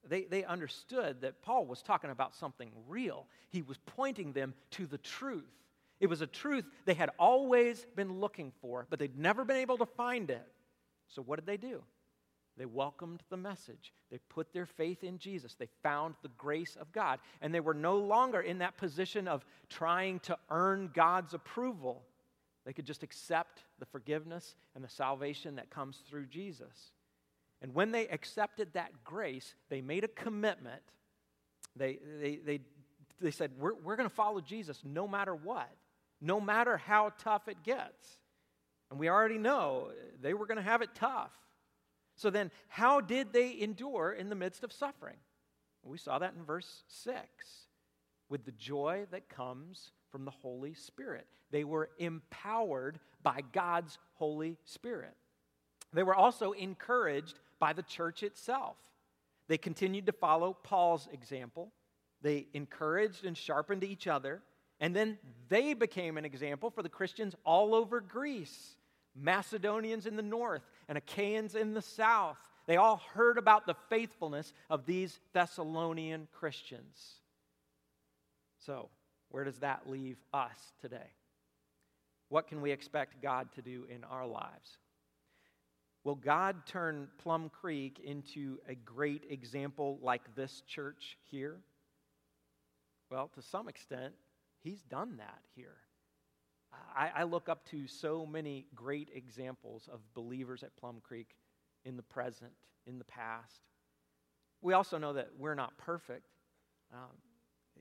They, 0.10 0.23
they 0.23 0.43
understood 0.43 1.21
that 1.21 1.43
Paul 1.43 1.65
was 1.65 1.84
talking 1.84 2.10
about 2.10 2.34
something 2.34 2.71
real. 2.88 3.27
He 3.49 3.62
was 3.62 3.77
pointing 3.86 4.31
them 4.34 4.55
to 4.71 4.88
the 4.88 4.97
truth. 4.97 5.43
It 5.99 6.07
was 6.07 6.21
a 6.21 6.27
truth 6.27 6.65
they 6.86 6.95
had 6.95 7.12
always 7.19 7.86
been 7.95 8.19
looking 8.19 8.51
for, 8.62 8.88
but 8.89 8.97
they'd 8.97 9.19
never 9.19 9.45
been 9.45 9.57
able 9.57 9.77
to 9.77 9.86
find 9.86 10.31
it. 10.31 10.47
So, 11.07 11.21
what 11.21 11.38
did 11.38 11.45
they 11.45 11.57
do? 11.57 11.84
They 12.62 12.67
welcomed 12.67 13.24
the 13.32 13.38
message. 13.38 13.91
They 14.12 14.19
put 14.30 14.54
their 14.54 14.67
faith 14.67 15.04
in 15.04 15.17
Jesus. 15.17 15.56
They 15.56 15.69
found 15.82 16.13
the 16.21 16.30
grace 16.38 16.78
of 16.80 16.91
God. 16.91 17.17
And 17.41 17.52
they 17.52 17.60
were 17.60 17.74
no 17.74 17.97
longer 17.97 18.39
in 18.39 18.60
that 18.60 18.78
position 18.78 19.28
of 19.28 19.43
trying 19.67 20.19
to 20.19 20.38
earn 20.52 20.91
God's 20.93 21.34
approval. 21.34 22.04
They 22.63 22.74
could 22.74 22.86
just 22.86 23.02
accept 23.02 23.63
the 23.80 23.88
forgiveness 23.88 24.54
and 24.76 24.84
the 24.84 24.89
salvation 24.89 25.56
that 25.56 25.71
comes 25.71 26.04
through 26.08 26.28
Jesus. 26.28 26.91
And 27.63 27.74
when 27.74 27.91
they 27.91 28.08
accepted 28.10 28.74
that 28.74 28.91
grace, 29.04 29.56
they 29.69 29.82
made 29.82 30.04
a 30.04 30.10
commitment. 30.10 30.84
They, 31.76 31.97
they, 32.19 32.36
they, 32.36 32.60
they 33.19 33.32
said, 33.32 33.54
We're, 33.58 33.74
we're 33.74 33.95
going 33.95 34.10
to 34.10 34.15
follow 34.15 34.39
Jesus 34.39 34.82
no 34.86 35.08
matter 35.08 35.34
what 35.34 35.71
no 36.21 36.39
matter 36.39 36.78
how 36.78 37.12
tough 37.17 37.47
it 37.47 37.63
gets. 37.63 38.19
And 38.91 39.00
we 39.00 39.10
already 39.10 39.39
know 39.39 39.89
they 40.21 40.34
were 40.34 40.45
going 40.45 40.58
to 40.58 40.63
have 40.63 40.82
it 40.82 40.89
tough. 40.93 41.32
So 42.15 42.30
then, 42.30 42.52
how 42.67 43.02
did 43.02 43.34
they 43.34 43.60
endure 43.60 44.12
in 44.12 44.30
the 44.30 44.36
midst 44.36 44.63
of 44.63 44.71
suffering? 44.71 45.17
We 45.84 45.97
saw 45.97 46.19
that 46.19 46.34
in 46.38 46.43
verse 46.43 46.84
6 46.88 47.17
with 48.30 48.45
the 48.45 48.52
joy 48.52 49.06
that 49.12 49.30
comes 49.30 49.91
from 50.12 50.26
the 50.26 50.32
Holy 50.32 50.74
Spirit. 50.74 51.26
They 51.52 51.63
were 51.63 51.89
empowered 51.97 53.00
by 53.24 53.41
God's 53.52 53.97
Holy 54.13 54.58
Spirit. 54.63 55.15
They 55.93 56.04
were 56.04 56.15
also 56.15 56.52
encouraged 56.54 57.39
by 57.60 57.74
the 57.74 57.84
church 57.84 58.24
itself. 58.24 58.78
They 59.47 59.58
continued 59.58 60.06
to 60.06 60.13
follow 60.13 60.54
Paul's 60.54 61.10
example. 61.12 61.71
They 62.21 62.47
encouraged 62.54 63.26
and 63.26 63.38
sharpened 63.38 63.84
each 63.84 64.08
other. 64.08 64.41
And 64.80 64.95
then 64.95 65.17
they 65.50 65.74
became 65.74 66.17
an 66.17 66.26
example 66.26 66.69
for 66.69 66.84
the 66.84 66.89
Christians 66.89 67.36
all 67.43 67.76
over 67.76 68.00
Greece 68.00 68.78
Macedonians 69.15 70.06
in 70.06 70.15
the 70.15 70.21
north 70.21 70.62
and 70.91 70.97
Achaeans 70.97 71.56
in 71.56 71.73
the 71.73 71.82
south. 71.82 72.36
They 72.67 72.75
all 72.75 73.01
heard 73.13 73.38
about 73.38 73.65
the 73.65 73.77
faithfulness 73.88 74.51
of 74.69 74.86
these 74.86 75.21
Thessalonian 75.32 76.27
Christians. 76.34 77.13
So, 78.65 78.89
where 79.30 79.45
does 79.45 79.60
that 79.60 79.89
leave 79.89 80.17
us 80.34 80.73
today? 80.82 81.13
What 82.27 82.49
can 82.49 82.60
we 82.60 82.71
expect 82.71 83.21
God 83.21 83.47
to 83.54 83.62
do 83.62 83.86
in 83.89 84.04
our 84.04 84.27
lives? 84.27 84.80
Will 86.04 86.15
God 86.15 86.65
turn 86.65 87.08
Plum 87.19 87.49
Creek 87.49 88.01
into 88.04 88.60
a 88.67 88.75
great 88.75 89.23
example 89.30 89.97
like 90.01 90.36
this 90.36 90.62
church 90.67 91.17
here? 91.32 91.56
Well, 93.10 93.32
to 93.36 93.41
some 93.41 93.69
extent, 93.69 94.13
He's 94.60 94.82
done 94.82 95.15
that 95.19 95.39
here. 95.56 95.77
I, 96.95 97.12
I 97.17 97.23
look 97.23 97.49
up 97.49 97.65
to 97.71 97.88
so 97.88 98.25
many 98.25 98.67
great 98.75 99.10
examples 99.13 99.89
of 99.91 99.99
believers 100.13 100.63
at 100.63 100.75
Plum 100.77 100.97
Creek 101.04 101.36
in 101.86 101.97
the 101.97 102.04
present, 102.04 102.51
in 102.86 102.97
the 102.97 103.06
past. 103.06 103.62
We 104.62 104.73
also 104.73 104.97
know 104.97 105.13
that 105.13 105.30
we're 105.38 105.56
not 105.56 105.77
perfect. 105.77 106.27
Um, 106.93 107.10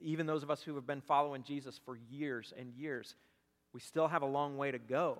even 0.01 0.27
those 0.27 0.42
of 0.42 0.51
us 0.51 0.62
who 0.62 0.75
have 0.77 0.87
been 0.87 1.01
following 1.01 1.42
Jesus 1.42 1.79
for 1.85 1.96
years 2.11 2.53
and 2.57 2.73
years, 2.75 3.14
we 3.73 3.81
still 3.81 4.09
have 4.09 4.23
a 4.23 4.27
long 4.27 4.57
way 4.57 4.70
to 4.70 4.79
go. 4.79 5.18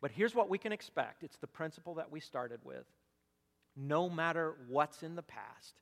But 0.00 0.10
here's 0.10 0.34
what 0.34 0.48
we 0.48 0.58
can 0.58 0.72
expect 0.72 1.22
it's 1.22 1.36
the 1.36 1.46
principle 1.46 1.94
that 1.94 2.10
we 2.10 2.20
started 2.20 2.60
with. 2.64 2.86
No 3.76 4.08
matter 4.08 4.54
what's 4.68 5.02
in 5.02 5.14
the 5.14 5.22
past, 5.22 5.74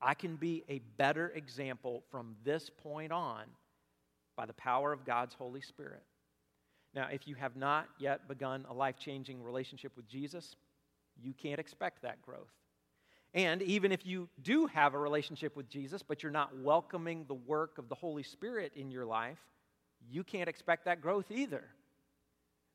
I 0.00 0.14
can 0.14 0.36
be 0.36 0.64
a 0.68 0.80
better 0.96 1.28
example 1.34 2.02
from 2.10 2.36
this 2.44 2.70
point 2.70 3.12
on 3.12 3.44
by 4.36 4.46
the 4.46 4.52
power 4.52 4.92
of 4.92 5.04
God's 5.04 5.34
Holy 5.34 5.60
Spirit. 5.60 6.02
Now, 6.94 7.08
if 7.10 7.26
you 7.26 7.34
have 7.36 7.56
not 7.56 7.88
yet 7.98 8.28
begun 8.28 8.66
a 8.68 8.74
life 8.74 8.98
changing 8.98 9.42
relationship 9.42 9.92
with 9.96 10.06
Jesus, 10.08 10.56
you 11.20 11.32
can't 11.32 11.60
expect 11.60 12.02
that 12.02 12.20
growth. 12.22 12.52
And 13.34 13.62
even 13.62 13.92
if 13.92 14.04
you 14.04 14.28
do 14.42 14.66
have 14.66 14.92
a 14.92 14.98
relationship 14.98 15.56
with 15.56 15.68
Jesus, 15.68 16.02
but 16.02 16.22
you're 16.22 16.32
not 16.32 16.58
welcoming 16.58 17.24
the 17.26 17.34
work 17.34 17.78
of 17.78 17.88
the 17.88 17.94
Holy 17.94 18.22
Spirit 18.22 18.72
in 18.76 18.90
your 18.90 19.06
life, 19.06 19.38
you 20.10 20.22
can't 20.22 20.48
expect 20.48 20.84
that 20.84 21.00
growth 21.00 21.30
either. 21.30 21.64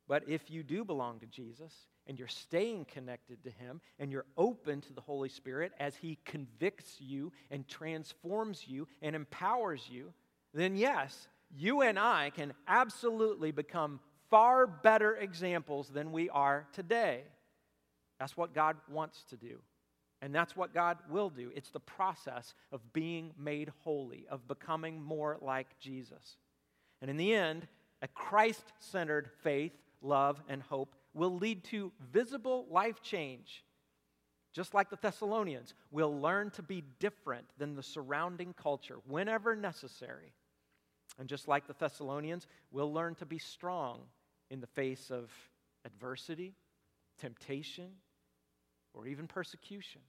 But 0.07 0.23
if 0.27 0.49
you 0.49 0.63
do 0.63 0.83
belong 0.83 1.19
to 1.19 1.25
Jesus 1.27 1.73
and 2.07 2.17
you're 2.17 2.27
staying 2.27 2.85
connected 2.85 3.43
to 3.43 3.51
Him 3.51 3.81
and 3.99 4.11
you're 4.11 4.25
open 4.37 4.81
to 4.81 4.93
the 4.93 5.01
Holy 5.01 5.29
Spirit 5.29 5.73
as 5.79 5.95
He 5.95 6.17
convicts 6.25 6.95
you 6.99 7.31
and 7.51 7.67
transforms 7.67 8.65
you 8.67 8.87
and 9.01 9.15
empowers 9.15 9.87
you, 9.89 10.13
then 10.53 10.75
yes, 10.75 11.27
you 11.55 11.81
and 11.81 11.99
I 11.99 12.31
can 12.35 12.53
absolutely 12.67 13.51
become 13.51 13.99
far 14.29 14.67
better 14.67 15.15
examples 15.15 15.89
than 15.89 16.11
we 16.11 16.29
are 16.29 16.67
today. 16.73 17.21
That's 18.19 18.35
what 18.35 18.53
God 18.53 18.77
wants 18.89 19.23
to 19.29 19.37
do. 19.37 19.59
And 20.21 20.33
that's 20.33 20.55
what 20.55 20.73
God 20.73 20.97
will 21.09 21.29
do. 21.29 21.51
It's 21.55 21.69
the 21.69 21.79
process 21.79 22.55
of 22.71 22.81
being 22.91 23.31
made 23.37 23.71
holy, 23.83 24.25
of 24.29 24.47
becoming 24.47 25.01
more 25.01 25.37
like 25.41 25.67
Jesus. 25.79 26.37
And 27.01 27.11
in 27.11 27.17
the 27.17 27.33
end, 27.33 27.67
a 28.01 28.07
Christ 28.07 28.63
centered 28.79 29.29
faith, 29.43 29.73
love, 30.01 30.41
and 30.49 30.61
hope 30.63 30.95
will 31.13 31.37
lead 31.37 31.63
to 31.65 31.91
visible 32.11 32.65
life 32.71 33.01
change. 33.01 33.63
Just 34.53 34.73
like 34.73 34.89
the 34.89 34.97
Thessalonians, 34.99 35.75
we'll 35.91 36.19
learn 36.19 36.49
to 36.51 36.63
be 36.63 36.83
different 36.99 37.45
than 37.59 37.75
the 37.75 37.83
surrounding 37.83 38.53
culture 38.53 38.97
whenever 39.07 39.55
necessary. 39.55 40.33
And 41.19 41.29
just 41.29 41.47
like 41.47 41.67
the 41.67 41.75
Thessalonians, 41.77 42.47
we'll 42.71 42.91
learn 42.91 43.13
to 43.15 43.25
be 43.25 43.37
strong 43.37 43.99
in 44.49 44.61
the 44.61 44.67
face 44.67 45.11
of 45.11 45.31
adversity, 45.85 46.53
temptation, 47.19 47.89
or 48.93 49.07
even 49.07 49.27
persecution. 49.27 50.01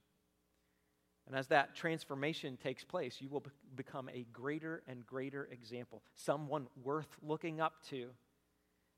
And 1.27 1.37
as 1.37 1.47
that 1.47 1.75
transformation 1.75 2.57
takes 2.57 2.83
place, 2.83 3.17
you 3.19 3.29
will 3.29 3.41
be- 3.41 3.51
become 3.75 4.09
a 4.09 4.25
greater 4.33 4.81
and 4.87 5.05
greater 5.05 5.47
example, 5.51 6.01
someone 6.15 6.67
worth 6.83 7.09
looking 7.21 7.61
up 7.61 7.73
to. 7.89 8.09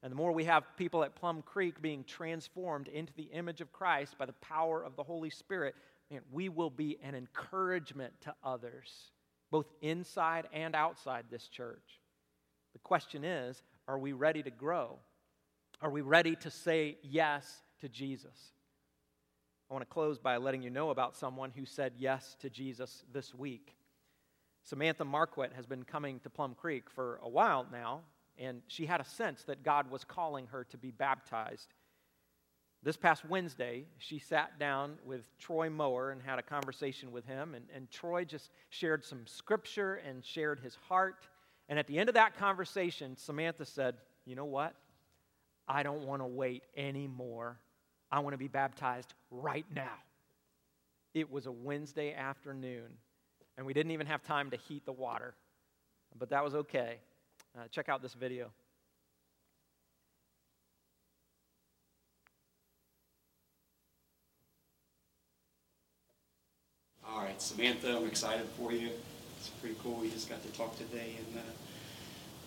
And 0.02 0.12
the 0.12 0.16
more 0.16 0.32
we 0.32 0.46
have 0.46 0.64
people 0.78 1.04
at 1.04 1.16
Plum 1.16 1.42
Creek 1.42 1.82
being 1.82 2.04
transformed 2.06 2.88
into 2.88 3.14
the 3.14 3.30
image 3.34 3.62
of 3.62 3.72
Christ 3.72 4.18
by 4.18 4.26
the 4.26 4.34
power 4.34 4.84
of 4.84 4.96
the 4.96 5.04
Holy 5.04 5.30
Spirit, 5.30 5.76
man, 6.10 6.22
we 6.32 6.50
will 6.50 6.70
be 6.70 6.98
an 7.04 7.16
encouragement 7.16 8.14
to 8.22 8.34
others, 8.44 9.12
both 9.52 9.68
inside 9.82 10.48
and 10.54 10.74
outside 10.74 11.26
this 11.30 11.48
church. 11.48 12.00
The 12.74 12.80
question 12.80 13.24
is 13.24 13.62
are 13.88 14.00
we 14.00 14.14
ready 14.14 14.42
to 14.42 14.52
grow? 14.52 15.00
Are 15.84 15.90
we 15.90 16.02
ready 16.02 16.36
to 16.36 16.52
say 16.52 16.98
yes 17.02 17.64
to 17.80 17.90
Jesus? 17.90 18.52
I 19.68 19.74
want 19.74 19.82
to 19.82 19.92
close 19.92 20.20
by 20.20 20.38
letting 20.38 20.62
you 20.62 20.70
know 20.70 20.92
about 20.92 21.16
someone 21.16 21.52
who 21.56 21.66
said 21.66 21.94
yes 21.98 22.36
to 22.42 22.52
Jesus 22.52 23.04
this 23.12 23.34
week. 23.34 23.76
Samantha 24.62 25.04
Marquette 25.04 25.54
has 25.54 25.66
been 25.66 25.84
coming 25.84 26.20
to 26.20 26.30
Plum 26.30 26.54
Creek 26.54 26.88
for 26.88 27.20
a 27.24 27.30
while 27.30 27.66
now, 27.72 28.02
and 28.38 28.62
she 28.68 28.86
had 28.86 29.02
a 29.02 29.06
sense 29.06 29.42
that 29.46 29.64
God 29.64 29.90
was 29.90 30.04
calling 30.04 30.46
her 30.52 30.66
to 30.66 30.78
be 30.78 30.92
baptized. 30.92 31.74
This 32.84 32.98
past 32.98 33.26
Wednesday, 33.26 33.86
she 33.98 34.20
sat 34.20 34.60
down 34.60 35.00
with 35.04 35.36
Troy 35.40 35.72
Mower 35.72 36.12
and 36.12 36.22
had 36.22 36.38
a 36.38 36.44
conversation 36.44 37.12
with 37.12 37.26
him, 37.26 37.56
and, 37.56 37.66
and 37.74 37.90
Troy 37.90 38.24
just 38.24 38.52
shared 38.70 39.04
some 39.04 39.26
scripture 39.26 39.96
and 39.96 40.24
shared 40.24 40.60
his 40.60 40.76
heart. 40.76 41.28
And 41.70 41.80
at 41.80 41.88
the 41.88 41.98
end 41.98 42.08
of 42.08 42.14
that 42.14 42.38
conversation, 42.38 43.18
Samantha 43.18 43.66
said, 43.66 43.96
You 44.26 44.36
know 44.36 44.46
what? 44.46 44.76
I 45.72 45.84
don't 45.84 46.06
want 46.06 46.22
to 46.22 46.26
wait 46.26 46.64
anymore. 46.76 47.58
I 48.12 48.20
want 48.20 48.34
to 48.34 48.38
be 48.38 48.50
baptized 48.50 49.14
right 49.32 49.66
now. 49.74 49.96
It 51.14 51.32
was 51.32 51.46
a 51.46 51.52
Wednesday 51.52 52.14
afternoon, 52.14 52.90
and 53.56 53.66
we 53.66 53.74
didn't 53.74 53.94
even 53.94 54.06
have 54.06 54.22
time 54.22 54.50
to 54.50 54.58
heat 54.58 54.86
the 54.86 54.92
water, 54.92 55.34
but 56.20 56.30
that 56.32 56.44
was 56.44 56.56
okay. 56.56 56.98
Uh, 57.58 57.70
check 57.72 57.88
out 57.88 58.02
this 58.02 58.14
video. 58.14 58.52
All 67.08 67.24
right, 67.24 67.42
Samantha, 67.42 67.96
I'm 67.96 68.08
excited 68.08 68.46
for 68.58 68.74
you. 68.74 68.90
It's 69.40 69.48
pretty 69.62 69.78
cool. 69.82 70.02
We 70.02 70.10
just 70.10 70.28
got 70.28 70.44
to 70.44 70.50
talk 70.50 70.78
today, 70.78 71.16
and 71.18 71.40
uh, 71.40 71.44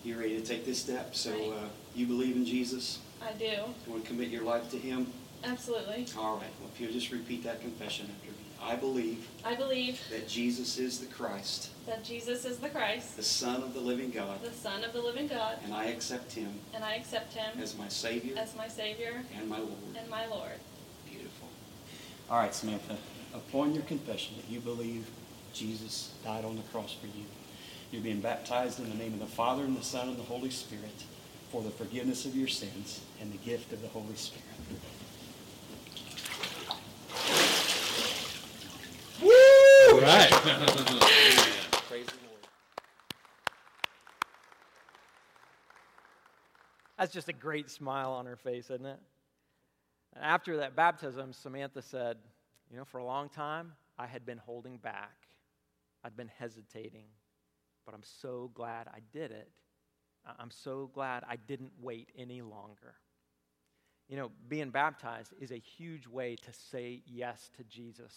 you're 0.03 0.19
ready 0.19 0.39
to 0.39 0.45
take 0.45 0.63
this 0.63 0.79
step. 0.79 1.15
So, 1.15 1.31
uh, 1.31 1.69
you 1.95 2.05
believe 2.05 2.35
in 2.35 2.45
Jesus? 2.45 2.99
I 3.21 3.33
do. 3.33 3.45
You 3.45 3.63
want 3.87 4.03
to 4.03 4.09
commit 4.09 4.29
your 4.29 4.43
life 4.43 4.69
to 4.71 4.77
Him? 4.77 5.11
Absolutely. 5.43 6.07
All 6.17 6.35
right. 6.35 6.47
Well, 6.59 6.69
if 6.73 6.79
you'll 6.79 6.91
just 6.91 7.11
repeat 7.11 7.43
that 7.43 7.61
confession 7.61 8.07
after 8.15 8.31
me. 8.31 8.37
I 8.61 8.75
believe 8.75 9.27
I 9.43 9.53
believe 9.53 9.99
that 10.09 10.27
Jesus 10.27 10.79
is 10.79 10.99
the 10.99 11.05
Christ, 11.05 11.69
that 11.85 12.03
Jesus 12.03 12.45
is 12.45 12.57
the 12.57 12.69
Christ, 12.69 13.15
the 13.15 13.21
Son 13.21 13.61
of 13.61 13.73
the 13.75 13.79
living 13.79 14.09
God, 14.09 14.41
the 14.41 14.51
Son 14.51 14.83
of 14.83 14.91
the 14.91 15.01
living 15.01 15.27
God, 15.27 15.59
and 15.63 15.73
I 15.73 15.85
accept 15.85 16.33
Him 16.33 16.51
and 16.73 16.83
I 16.83 16.95
accept 16.95 17.33
him 17.33 17.61
as 17.61 17.77
my 17.77 17.87
Savior 17.89 18.35
as 18.37 18.55
my 18.55 18.67
Savior 18.67 19.23
and 19.37 19.47
my 19.49 19.59
Lord. 19.59 19.73
and 19.99 20.09
my 20.09 20.25
Lord. 20.25 20.59
Beautiful. 21.07 21.47
All 22.29 22.37
right, 22.39 22.55
Samantha. 22.55 22.97
Upon 23.35 23.75
your 23.75 23.83
confession 23.83 24.35
that 24.37 24.49
you 24.49 24.61
believe 24.61 25.05
Jesus 25.53 26.13
died 26.23 26.43
on 26.45 26.55
the 26.55 26.63
cross 26.63 26.93
for 26.99 27.07
you, 27.07 27.25
you're 27.91 28.01
being 28.01 28.21
baptized 28.21 28.79
in 28.79 28.89
the 28.89 28.95
name 28.95 29.13
of 29.13 29.19
the 29.19 29.25
Father 29.27 29.63
and 29.63 29.77
the 29.77 29.83
Son 29.83 30.07
and 30.07 30.17
the 30.17 30.23
Holy 30.23 30.49
Spirit 30.49 31.03
for 31.55 31.61
the 31.61 31.71
forgiveness 31.71 32.25
of 32.25 32.35
your 32.35 32.49
sins 32.49 32.99
and 33.21 33.31
the 33.31 33.37
gift 33.37 33.71
of 33.71 33.81
the 33.81 33.87
Holy 33.87 34.13
Spirit. 34.15 34.43
Woo! 39.21 40.01
Right. 40.01 40.29
Praise 41.87 42.07
the 42.07 42.17
Lord. 42.27 42.41
That's 46.99 47.13
just 47.13 47.29
a 47.29 47.33
great 47.33 47.69
smile 47.69 48.11
on 48.11 48.25
her 48.25 48.35
face, 48.35 48.65
isn't 48.65 48.85
it? 48.85 48.99
And 50.13 50.25
after 50.25 50.57
that 50.57 50.75
baptism, 50.75 51.31
Samantha 51.31 51.81
said, 51.81 52.17
You 52.69 52.75
know, 52.75 52.83
for 52.83 52.97
a 52.97 53.05
long 53.05 53.29
time, 53.29 53.71
I 53.97 54.07
had 54.07 54.25
been 54.25 54.39
holding 54.39 54.75
back, 54.75 55.15
I'd 56.03 56.17
been 56.17 56.31
hesitating, 56.37 57.05
but 57.85 57.95
I'm 57.95 58.03
so 58.03 58.51
glad 58.53 58.89
I 58.89 58.99
did 59.13 59.31
it. 59.31 59.49
I'm 60.39 60.51
so 60.51 60.89
glad 60.93 61.23
I 61.27 61.35
didn't 61.35 61.73
wait 61.81 62.09
any 62.17 62.41
longer. 62.41 62.95
You 64.07 64.17
know, 64.17 64.31
being 64.47 64.69
baptized 64.69 65.33
is 65.39 65.51
a 65.51 65.57
huge 65.57 66.07
way 66.07 66.35
to 66.35 66.53
say 66.71 67.01
yes 67.05 67.49
to 67.57 67.63
Jesus. 67.63 68.13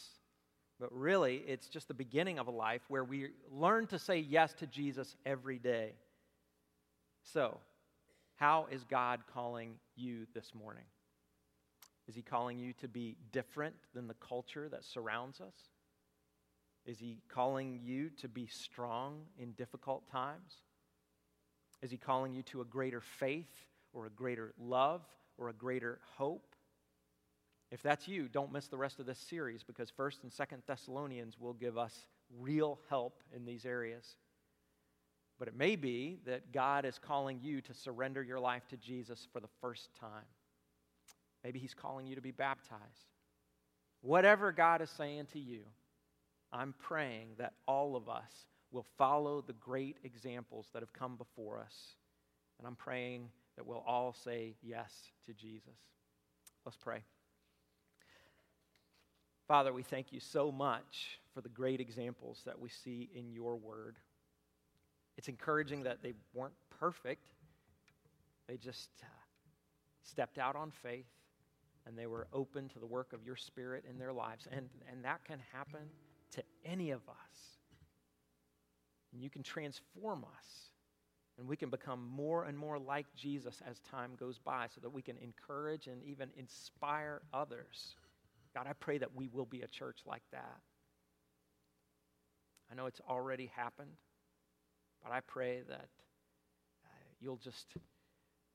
But 0.79 0.92
really, 0.92 1.37
it's 1.47 1.68
just 1.68 1.88
the 1.88 1.94
beginning 1.94 2.38
of 2.38 2.47
a 2.47 2.53
life 2.53 2.83
where 2.88 3.05
we 3.05 3.31
learn 3.51 3.87
to 3.88 3.99
say 3.99 4.18
yes 4.18 4.53
to 4.55 4.66
Jesus 4.66 5.16
every 5.27 5.59
day. 5.59 5.92
So, 7.23 7.59
how 8.37 8.68
is 8.71 8.85
God 8.85 9.21
calling 9.33 9.75
you 9.97 10.27
this 10.35 10.55
morning? 10.55 10.85
Is 12.07 12.14
He 12.14 12.23
calling 12.23 12.59
you 12.59 12.73
to 12.75 12.88
be 12.88 13.16
different 13.33 13.75
than 13.94 14.06
the 14.06 14.15
culture 14.15 14.69
that 14.69 14.85
surrounds 14.85 15.40
us? 15.40 15.54
Is 16.87 16.98
He 16.98 17.19
calling 17.29 17.81
you 17.83 18.11
to 18.21 18.29
be 18.29 18.46
strong 18.46 19.23
in 19.38 19.52
difficult 19.52 20.09
times? 20.11 20.63
Is 21.83 21.90
He 21.90 21.96
calling 21.96 22.35
you 22.35 22.42
to 22.44 22.60
a 22.60 22.64
greater 22.64 23.00
faith 23.00 23.52
or 23.92 24.06
a 24.06 24.10
greater 24.10 24.52
love 24.58 25.02
or 25.37 25.48
a 25.48 25.52
greater 25.52 26.00
hope? 26.16 26.54
If 27.70 27.83
that's 27.83 28.08
you, 28.08 28.29
don't 28.29 28.52
miss 28.52 28.68
the 28.68 28.79
rest 28.79 28.98
of 28.98 29.06
this 29.06 29.18
series 29.18 29.62
because 29.62 29.92
1st 29.92 30.22
and 30.22 30.33
2nd 30.33 30.62
Thessalonians 30.66 31.38
will 31.38 31.52
give 31.52 31.76
us 31.76 32.06
real 32.38 32.79
help 32.88 33.22
in 33.35 33.44
these 33.44 33.66
areas. 33.66 34.16
But 35.38 35.48
it 35.48 35.56
may 35.56 35.76
be 35.76 36.18
that 36.26 36.52
God 36.52 36.85
is 36.85 36.98
calling 36.98 37.38
you 37.42 37.60
to 37.60 37.74
surrender 37.74 38.22
your 38.22 38.40
life 38.40 38.66
to 38.68 38.76
Jesus 38.76 39.29
for 39.33 39.40
the 39.40 39.48
first 39.60 39.90
time. 40.00 40.24
Maybe 41.44 41.58
He's 41.58 41.74
calling 41.74 42.06
you 42.06 42.16
to 42.16 42.22
be 42.22 42.33
baptized. 42.33 42.81
Whatever 44.00 44.50
God 44.50 44.83
is 44.83 44.90
saying 44.90 45.26
to 45.33 45.38
you, 45.38 45.60
I'm 46.52 46.74
praying 46.79 47.29
that 47.38 47.52
all 47.66 47.94
of 47.94 48.08
us 48.08 48.33
will 48.71 48.87
follow 48.96 49.40
the 49.40 49.54
great 49.54 49.96
examples 50.04 50.69
that 50.73 50.83
have 50.83 50.92
come 50.92 51.16
before 51.16 51.58
us. 51.58 51.94
And 52.58 52.66
I'm 52.66 52.77
praying 52.77 53.31
that 53.56 53.66
we'll 53.66 53.85
all 53.87 54.12
say 54.12 54.54
yes 54.62 54.92
to 55.27 55.33
Jesus. 55.33 55.79
Let's 56.64 56.77
pray. 56.77 57.02
Father, 59.46 59.73
we 59.73 59.83
thank 59.83 60.12
you 60.12 60.21
so 60.21 60.52
much 60.52 61.21
for 61.33 61.40
the 61.40 61.48
great 61.48 61.81
examples 61.81 62.42
that 62.44 62.58
we 62.58 62.69
see 62.69 63.08
in 63.14 63.33
your 63.33 63.56
word. 63.56 63.96
It's 65.16 65.29
encouraging 65.29 65.85
that 65.85 66.02
they 66.02 66.12
weren't 66.35 66.54
perfect, 66.79 67.29
they 68.46 68.56
just 68.56 68.90
uh, 69.02 69.06
stepped 70.02 70.38
out 70.38 70.56
on 70.56 70.71
faith 70.83 71.06
and 71.87 71.96
they 71.96 72.06
were 72.06 72.29
open 72.33 72.69
to 72.69 72.79
the 72.79 72.87
work 72.87 73.12
of 73.14 73.25
your 73.25 73.37
spirit 73.37 73.85
in 73.88 73.98
their 73.98 74.12
lives. 74.12 74.46
And, 74.52 74.69
and 74.92 75.04
that 75.04 75.25
can 75.25 75.38
happen 75.52 75.81
to 76.33 76.42
any 76.64 76.90
of 76.90 77.00
us. 77.08 77.58
And 79.13 79.23
you 79.23 79.31
can 79.31 79.42
transform 79.42 80.25
us. 80.25 80.71
And 81.38 81.46
we 81.46 81.56
can 81.56 81.71
become 81.71 82.04
more 82.04 82.44
and 82.44 82.59
more 82.59 82.79
like 82.79 83.06
Jesus 83.15 83.63
as 83.69 83.79
time 83.81 84.13
goes 84.19 84.38
by 84.38 84.67
so 84.75 84.81
that 84.81 84.90
we 84.90 85.02
can 85.02 85.17
encourage 85.19 85.87
and 85.87 86.02
even 86.02 86.31
inspire 86.37 87.23
others. 87.33 87.94
God, 88.54 88.67
I 88.69 88.73
pray 88.73 88.98
that 88.98 89.15
we 89.15 89.29
will 89.29 89.46
be 89.46 89.63
a 89.63 89.69
church 89.69 90.00
like 90.04 90.25
that. 90.33 90.59
I 92.71 92.75
know 92.75 92.87
it's 92.87 93.00
already 93.09 93.50
happened, 93.54 93.92
but 95.02 95.13
I 95.13 95.21
pray 95.21 95.63
that 95.69 95.88
uh, 96.85 96.88
you'll 97.21 97.37
just 97.37 97.75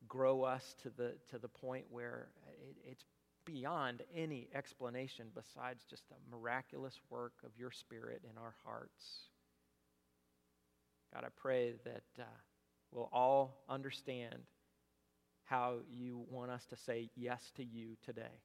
grow 0.08 0.44
us 0.44 0.76
to 0.84 0.90
the, 0.90 1.14
to 1.30 1.40
the 1.40 1.48
point 1.48 1.86
where 1.90 2.28
it, 2.62 2.76
it's 2.92 3.06
beyond 3.46 4.04
any 4.16 4.50
explanation 4.54 5.28
besides 5.34 5.84
just 5.90 6.04
the 6.10 6.16
miraculous 6.30 7.00
work 7.10 7.34
of 7.46 7.52
your 7.58 7.72
Spirit 7.72 8.22
in 8.30 8.38
our 8.38 8.56
hearts. 8.66 9.30
God, 11.14 11.24
I 11.26 11.30
pray 11.36 11.74
that 11.86 12.04
uh, 12.20 12.24
we'll 12.92 13.10
all 13.14 13.64
understand 13.70 14.40
how 15.46 15.76
you 15.92 16.26
want 16.30 16.50
us 16.50 16.66
to 16.70 16.76
say 16.76 17.10
yes 17.16 17.52
to 17.58 17.64
you 17.64 17.96
today, 18.04 18.42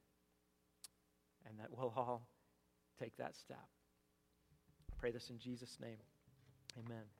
and 1.46 1.58
that 1.58 1.68
we'll 1.70 1.92
all 1.96 2.28
take 3.00 3.16
that 3.16 3.36
step. 3.36 3.66
I 4.90 4.94
pray 4.98 5.12
this 5.12 5.30
in 5.30 5.38
Jesus' 5.38 5.78
name. 5.80 5.98
Amen. 6.84 7.17